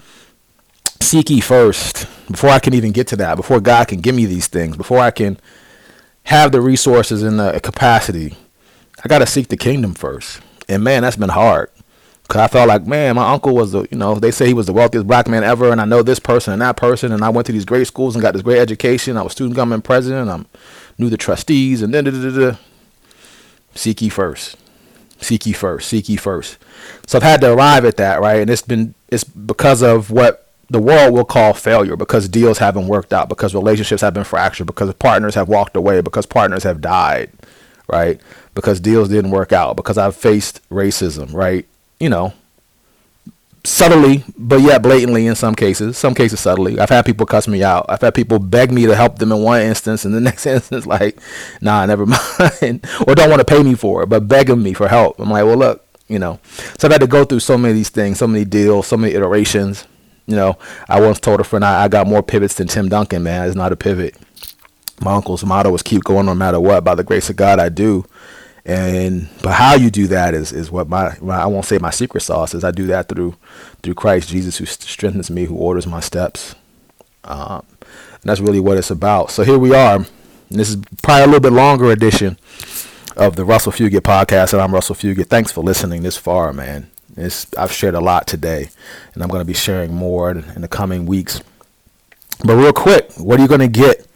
[1.01, 4.27] seek ye first before I can even get to that, before God can give me
[4.27, 5.39] these things, before I can
[6.25, 8.37] have the resources and the capacity,
[9.03, 10.41] I got to seek the kingdom first.
[10.69, 11.71] And man, that's been hard.
[12.29, 14.67] Cause I felt like, man, my uncle was the, you know, they say he was
[14.67, 17.31] the wealthiest black man ever, and I know this person and that person, and I
[17.31, 19.17] went to these great schools and got this great education.
[19.17, 20.29] I was student government president.
[20.29, 20.45] I
[20.99, 22.57] knew the trustees, and then da, da, da,
[23.75, 24.59] seek ye first,
[25.23, 26.59] seek ye first, seek ye first.
[27.07, 28.43] So I've had to arrive at that, right?
[28.43, 32.89] And it's been it's because of what the world will call failure because deals haven't
[32.89, 36.81] worked out, because relationships have been fractured, because partners have walked away, because partners have
[36.81, 37.31] died,
[37.87, 38.21] right?
[38.55, 41.67] Because deals didn't work out, because I've faced racism, right?
[41.99, 42.35] You know,
[43.65, 46.79] subtly, but yet blatantly in some cases, some cases subtly.
[46.79, 47.87] I've had people cuss me out.
[47.89, 50.85] I've had people beg me to help them in one instance, and the next instance,
[50.85, 51.19] like,
[51.63, 54.89] nah, never mind, or don't want to pay me for it, but begging me for
[54.89, 55.19] help.
[55.19, 56.41] I'm like, well, look, you know.
[56.79, 58.99] So I've had to go through so many of these things, so many deals, so
[58.99, 59.87] many iterations
[60.29, 60.59] you know,
[60.89, 63.47] I once told a friend I, I got more pivots than Tim Duncan, man.
[63.47, 64.15] It's not a pivot.
[65.01, 66.85] My uncle's motto was keep going no matter what.
[66.85, 68.05] By the grace of God, I do.
[68.67, 71.89] And but how you do that is is what my, my I won't say my
[71.89, 72.63] secret sauce is.
[72.63, 73.37] I do that through
[73.83, 76.55] through Christ Jesus, who strengthens me, who orders my steps.
[77.25, 79.31] Um, and that's really what it's about.
[79.31, 80.05] So here we are.
[80.51, 82.39] This is probably a little bit longer edition
[83.17, 85.29] of the Russell Fugett podcast, and I'm Russell Fugett.
[85.29, 86.91] Thanks for listening this far, man.
[87.19, 88.71] It's, I've shared a lot today,
[89.15, 91.41] and I'm going to be sharing more in, the coming weeks.
[92.45, 94.07] But real quick, what are you going to get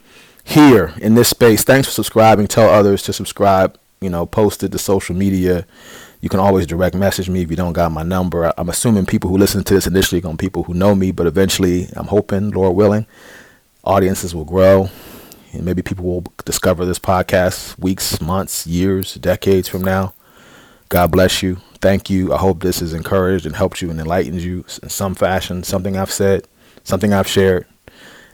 [0.45, 1.65] here in this space?
[1.65, 2.47] Thanks for subscribing.
[2.47, 3.79] Tell others to subscribe.
[4.01, 5.67] You know, post it to social media.
[6.21, 8.53] You can always direct message me if you don't got my number.
[8.57, 11.27] I'm assuming people who listen to this initially are going people who know me, but
[11.27, 13.07] eventually, I'm hoping, Lord willing,
[13.85, 14.89] audiences will grow.
[15.53, 20.15] And maybe people will discover this podcast weeks, months, years, decades from now.
[20.93, 22.33] God bless you thank you.
[22.33, 25.65] I hope this has encouraged and helped you and enlightened you in some fashion.
[25.65, 26.47] Something I've said,
[26.85, 27.67] something I've shared.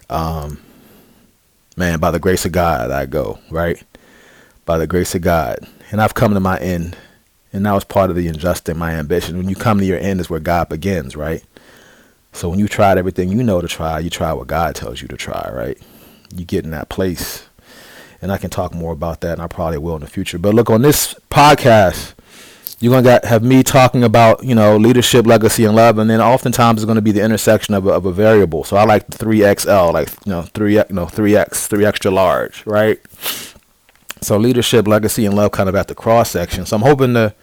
[0.09, 0.61] Um,
[1.77, 3.83] man, by the grace of God, I go right.
[4.67, 6.95] By the grace of God, and I've come to my end,
[7.55, 9.39] and that was part of the injustice, in my ambition.
[9.39, 11.43] When you come to your end, is where God begins, right?
[12.35, 15.09] So when you tried everything you know to try, you try what God tells you
[15.09, 15.79] to try, right?
[16.37, 17.49] You get in that place.
[18.21, 20.37] And I can talk more about that, and I probably will in the future.
[20.37, 22.13] But look, on this podcast,
[22.81, 26.21] you're gonna get, have me talking about you know leadership, legacy, and love, and then
[26.21, 28.65] oftentimes it's gonna be the intersection of a, of a variable.
[28.65, 32.11] So I like three XL, like you know three you know three X, three extra
[32.11, 33.01] large, right?
[34.21, 36.67] So leadership, legacy, and love kind of at the cross section.
[36.67, 37.35] So I'm hoping to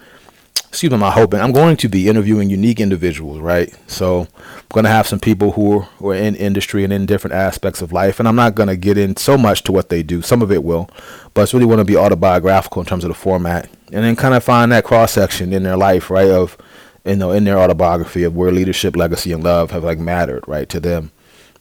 [0.75, 3.73] excuse me, I'm hoping I'm going to be interviewing unique individuals, right?
[3.87, 7.05] So I'm going to have some people who are, who are in industry and in
[7.05, 9.87] different aspects of life, and I'm not going to get in so much to what
[9.87, 10.21] they do.
[10.21, 10.89] Some of it will,
[11.33, 14.33] but it's really want to be autobiographical in terms of the format, and then kind
[14.33, 16.29] of find that cross section in their life, right?
[16.29, 16.57] Of
[17.05, 20.67] you know, in their autobiography of where leadership, legacy, and love have like mattered, right,
[20.69, 21.11] to them,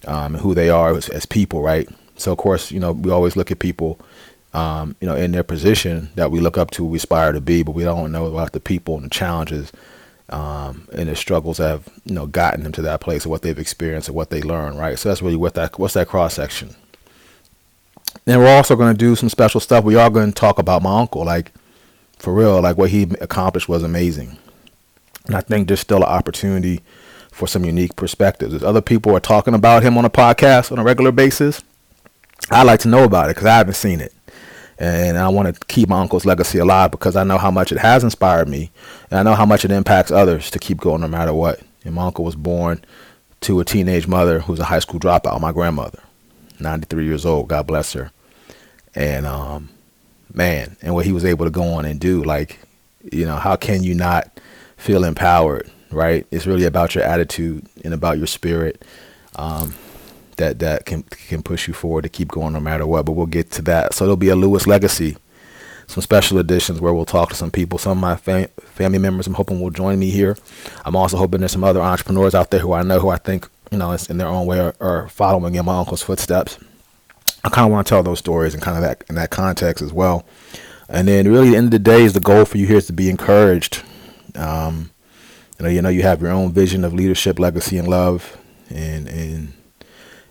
[0.06, 1.88] um, and who they are as, as people, right?
[2.16, 4.00] So of course, you know, we always look at people
[4.54, 7.62] um, you know, in their position that we look up to, we aspire to be,
[7.64, 9.72] but we don't know about the people and the challenges
[10.30, 13.42] um, and the struggles that have, you know, gotten them to that place, or what
[13.42, 14.98] they've experienced, or what they learned, right?
[14.98, 16.76] So that's really what that what's that cross section.
[18.24, 19.84] Then we're also going to do some special stuff.
[19.84, 21.52] We are going to talk about my uncle, like
[22.24, 24.36] for real, like what he accomplished was amazing,
[25.26, 26.80] and I think there's still an opportunity
[27.30, 28.54] for some unique perspectives.
[28.54, 31.62] As other people are talking about him on a podcast on a regular basis,
[32.50, 34.12] I like to know about it because I haven't seen it
[34.78, 37.78] and I want to keep my uncle's legacy alive because I know how much it
[37.78, 38.70] has inspired me,
[39.10, 41.60] and I know how much it impacts others to keep going no matter what.
[41.84, 42.84] And my uncle was born
[43.42, 46.00] to a teenage mother who's a high school dropout, my grandmother,
[46.58, 48.10] 93 years old, God bless her.
[48.94, 49.68] And um,
[50.34, 52.58] man, and what he was able to go on and do, like,
[53.12, 54.40] you know, how can you not
[54.76, 56.26] feel empowered, right?
[56.30, 58.84] It's really about your attitude and about your spirit.
[59.36, 59.74] Um,
[60.36, 63.06] that that can can push you forward to keep going no matter what.
[63.06, 63.94] But we'll get to that.
[63.94, 65.16] So there'll be a Lewis legacy,
[65.86, 67.78] some special editions where we'll talk to some people.
[67.78, 70.36] Some of my fam- family members, I'm hoping will join me here.
[70.84, 73.48] I'm also hoping there's some other entrepreneurs out there who I know who I think
[73.70, 76.58] you know in their own way are, are following in my uncle's footsteps.
[77.44, 79.82] I kind of want to tell those stories and kind of that in that context
[79.82, 80.24] as well.
[80.88, 82.86] And then really, the end of the day, is the goal for you here is
[82.86, 83.82] to be encouraged.
[84.34, 84.90] Um,
[85.58, 88.36] you know, you know, you have your own vision of leadership, legacy, and love,
[88.70, 89.52] and and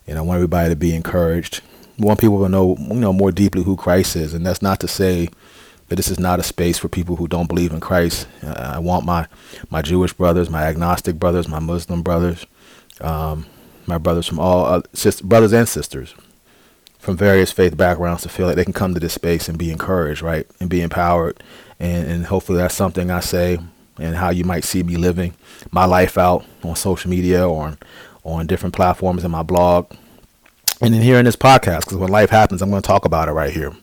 [0.07, 1.61] and I want everybody to be encouraged.
[1.99, 4.79] I want people to know, you know, more deeply who Christ is, and that's not
[4.79, 5.29] to say
[5.89, 8.27] that this is not a space for people who don't believe in Christ.
[8.41, 9.27] I want my
[9.69, 12.45] my Jewish brothers, my agnostic brothers, my Muslim brothers,
[13.01, 13.45] um,
[13.85, 14.81] my brothers from all uh,
[15.23, 16.15] brothers and sisters
[17.03, 19.69] from various faith backgrounds to feel like they can come to this space and be
[19.69, 21.43] encouraged, right, and be empowered,
[21.77, 23.59] and and hopefully that's something I say
[23.99, 25.33] and how you might see me living
[25.69, 27.77] my life out on social media or on
[28.23, 29.91] on different platforms in my blog,
[30.79, 31.81] and then here in this podcast.
[31.81, 33.73] Because when life happens, I'm going to talk about it right here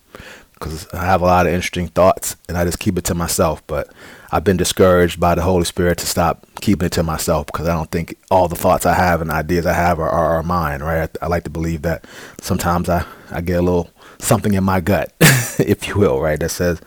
[0.55, 3.63] because I have a lot of interesting thoughts and I just keep it to myself.
[3.67, 3.93] But
[4.33, 7.75] I've been discouraged by the Holy Spirit to stop keeping it to myself because I
[7.75, 10.83] don't think all the thoughts I have and ideas I have are, are, are mine,
[10.83, 11.11] right?
[11.21, 12.05] I, I, like to believe that
[12.41, 15.13] sometimes I, I get a little something in my gut,
[15.59, 16.39] if you will, right?
[16.39, 16.81] That says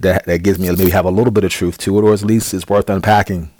[0.00, 2.22] that, that gives me maybe have a little bit of truth to it, or at
[2.22, 3.50] least it's worth unpacking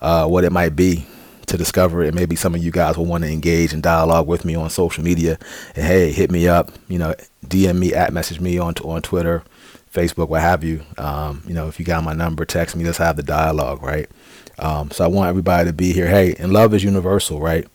[0.00, 1.06] uh, what it might be
[1.46, 2.14] to discover it.
[2.14, 5.04] Maybe some of you guys will want to engage and dialogue with me on social
[5.04, 5.38] media.
[5.76, 6.72] And hey, hit me up.
[6.88, 7.14] You know,
[7.46, 9.44] DM me at message me on on Twitter,
[9.92, 10.82] Facebook, what have you.
[10.98, 12.84] Um, you know, if you got my number, text me.
[12.84, 14.08] Let's have the dialogue, right?
[14.58, 16.08] Um, so I want everybody to be here.
[16.08, 17.66] Hey, and love is universal, right?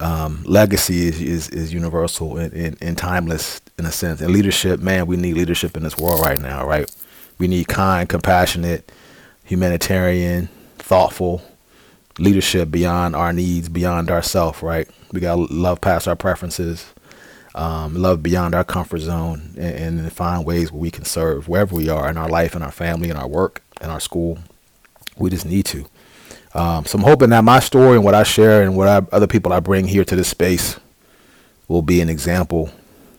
[0.00, 4.20] Um, legacy is, is, is universal and, and, and timeless in a sense.
[4.20, 6.90] And leadership, man, we need leadership in this world right now, right?
[7.38, 8.90] We need kind, compassionate,
[9.44, 10.48] humanitarian,
[10.78, 11.42] thoughtful,
[12.18, 14.88] leadership beyond our needs, beyond ourself, right?
[15.12, 16.92] We got to love past our preferences,
[17.54, 21.74] um, love beyond our comfort zone, and, and, find ways where we can serve wherever
[21.74, 24.38] we are in our life, in our family, in our work, in our school.
[25.16, 25.86] We just need to.
[26.54, 29.26] Um, so I'm hoping that my story and what I share and what I, other
[29.26, 30.78] people I bring here to this space
[31.68, 32.70] will be an example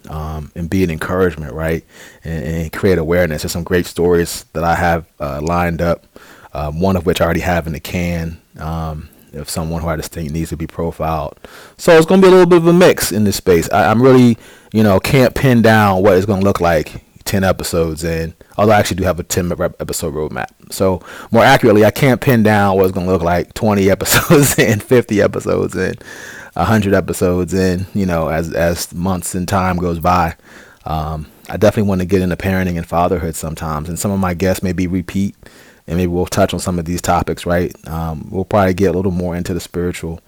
[0.09, 1.83] um, and be an encouragement, right?
[2.23, 3.43] And, and, create awareness.
[3.43, 6.05] There's some great stories that I have uh, lined up,
[6.53, 9.95] um, one of which I already have in the can um, of someone who I
[9.95, 11.39] just think needs to be profiled.
[11.77, 13.69] So it's going to be a little bit of a mix in this space.
[13.71, 14.37] I, am really,
[14.73, 18.73] you know, can't pin down what it's going to look like 10 episodes in, although
[18.73, 20.47] I actually do have a 10 episode roadmap.
[20.71, 21.01] So
[21.31, 24.79] more accurately, I can't pin down what it's going to look like 20 episodes in,
[24.79, 25.95] 50 episodes in,
[26.53, 30.35] 100 episodes in, you know, as, as months and time goes by.
[30.85, 34.33] Um, I definitely want to get into parenting and fatherhood sometimes, and some of my
[34.33, 35.35] guests may be repeat
[35.89, 37.75] and maybe we'll touch on some of these topics, right?
[37.87, 40.21] Um, we'll probably get a little more into the spiritual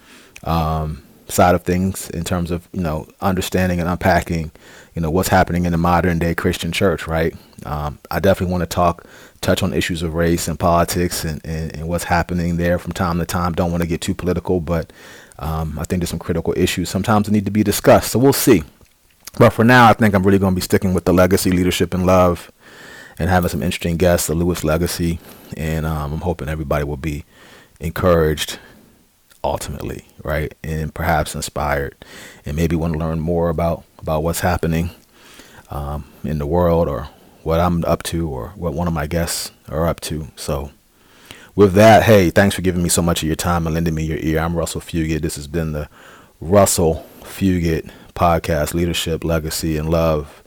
[0.43, 4.51] um, side of things in terms of you know understanding and unpacking,
[4.95, 7.35] you know, what's happening in the modern day Christian church, right?
[7.63, 9.05] Um, I definitely want to talk,
[9.41, 13.19] touch on issues of race and politics and, and, and, what's happening there from time
[13.19, 13.53] to time.
[13.53, 14.91] Don't want to get too political, but
[15.37, 18.13] um, I think there's some critical issues sometimes that need to be discussed.
[18.13, 18.63] So we'll see.
[19.37, 21.93] But for now, I think I'm really going to be sticking with the legacy, leadership,
[21.93, 22.51] and love
[23.21, 25.19] and having some interesting guests, the Lewis Legacy,
[25.55, 27.23] and um, I'm hoping everybody will be
[27.79, 28.57] encouraged
[29.43, 31.95] ultimately, right, and perhaps inspired,
[32.47, 34.89] and maybe want to learn more about about what's happening
[35.69, 37.09] um, in the world or
[37.43, 40.27] what I'm up to or what one of my guests are up to.
[40.35, 40.71] So.
[41.53, 44.05] With that, hey, thanks for giving me so much of your time and lending me
[44.05, 44.39] your ear.
[44.39, 45.21] I'm Russell Fugett.
[45.21, 45.89] This has been the
[46.39, 50.40] Russell Fugett podcast, Leadership, Legacy, and Love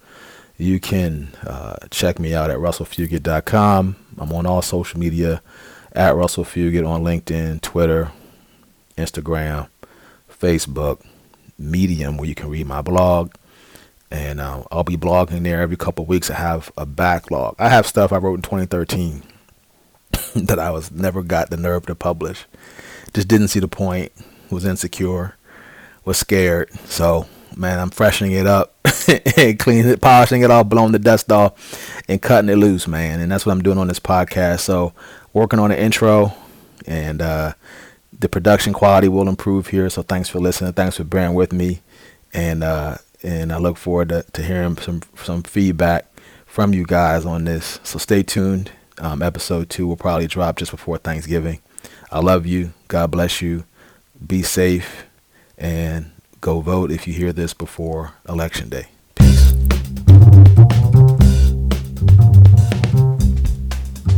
[0.56, 3.96] you can uh, check me out at russellfugett.com.
[4.18, 5.42] I'm on all social media
[5.92, 8.10] at Russell Fugett on LinkedIn, Twitter,
[8.96, 9.68] Instagram,
[10.30, 11.00] Facebook,
[11.58, 13.34] Medium, where you can read my blog.
[14.10, 16.30] And uh, I'll be blogging there every couple weeks.
[16.30, 17.56] I have a backlog.
[17.58, 19.22] I have stuff I wrote in 2013
[20.36, 22.44] that I was never got the nerve to publish.
[23.12, 24.12] Just didn't see the point.
[24.50, 25.36] Was insecure.
[26.04, 26.72] Was scared.
[26.84, 27.26] So
[27.56, 28.74] man, I'm freshening it up
[29.36, 33.20] and cleaning it, polishing it off, blowing the dust off, and cutting it loose, man.
[33.20, 34.60] And that's what I'm doing on this podcast.
[34.60, 34.92] So,
[35.32, 36.32] working on the intro,
[36.86, 37.54] and uh,
[38.18, 39.88] the production quality will improve here.
[39.90, 40.72] So, thanks for listening.
[40.72, 41.80] Thanks for bearing with me,
[42.32, 46.06] and uh, and I look forward to, to hearing some some feedback
[46.46, 47.80] from you guys on this.
[47.84, 48.70] So, stay tuned.
[48.98, 51.60] Um, episode two will probably drop just before Thanksgiving.
[52.12, 52.72] I love you.
[52.86, 53.64] God bless you.
[54.24, 55.06] Be safe
[55.58, 56.13] and
[56.44, 58.93] Go vote if you hear this before Election Day.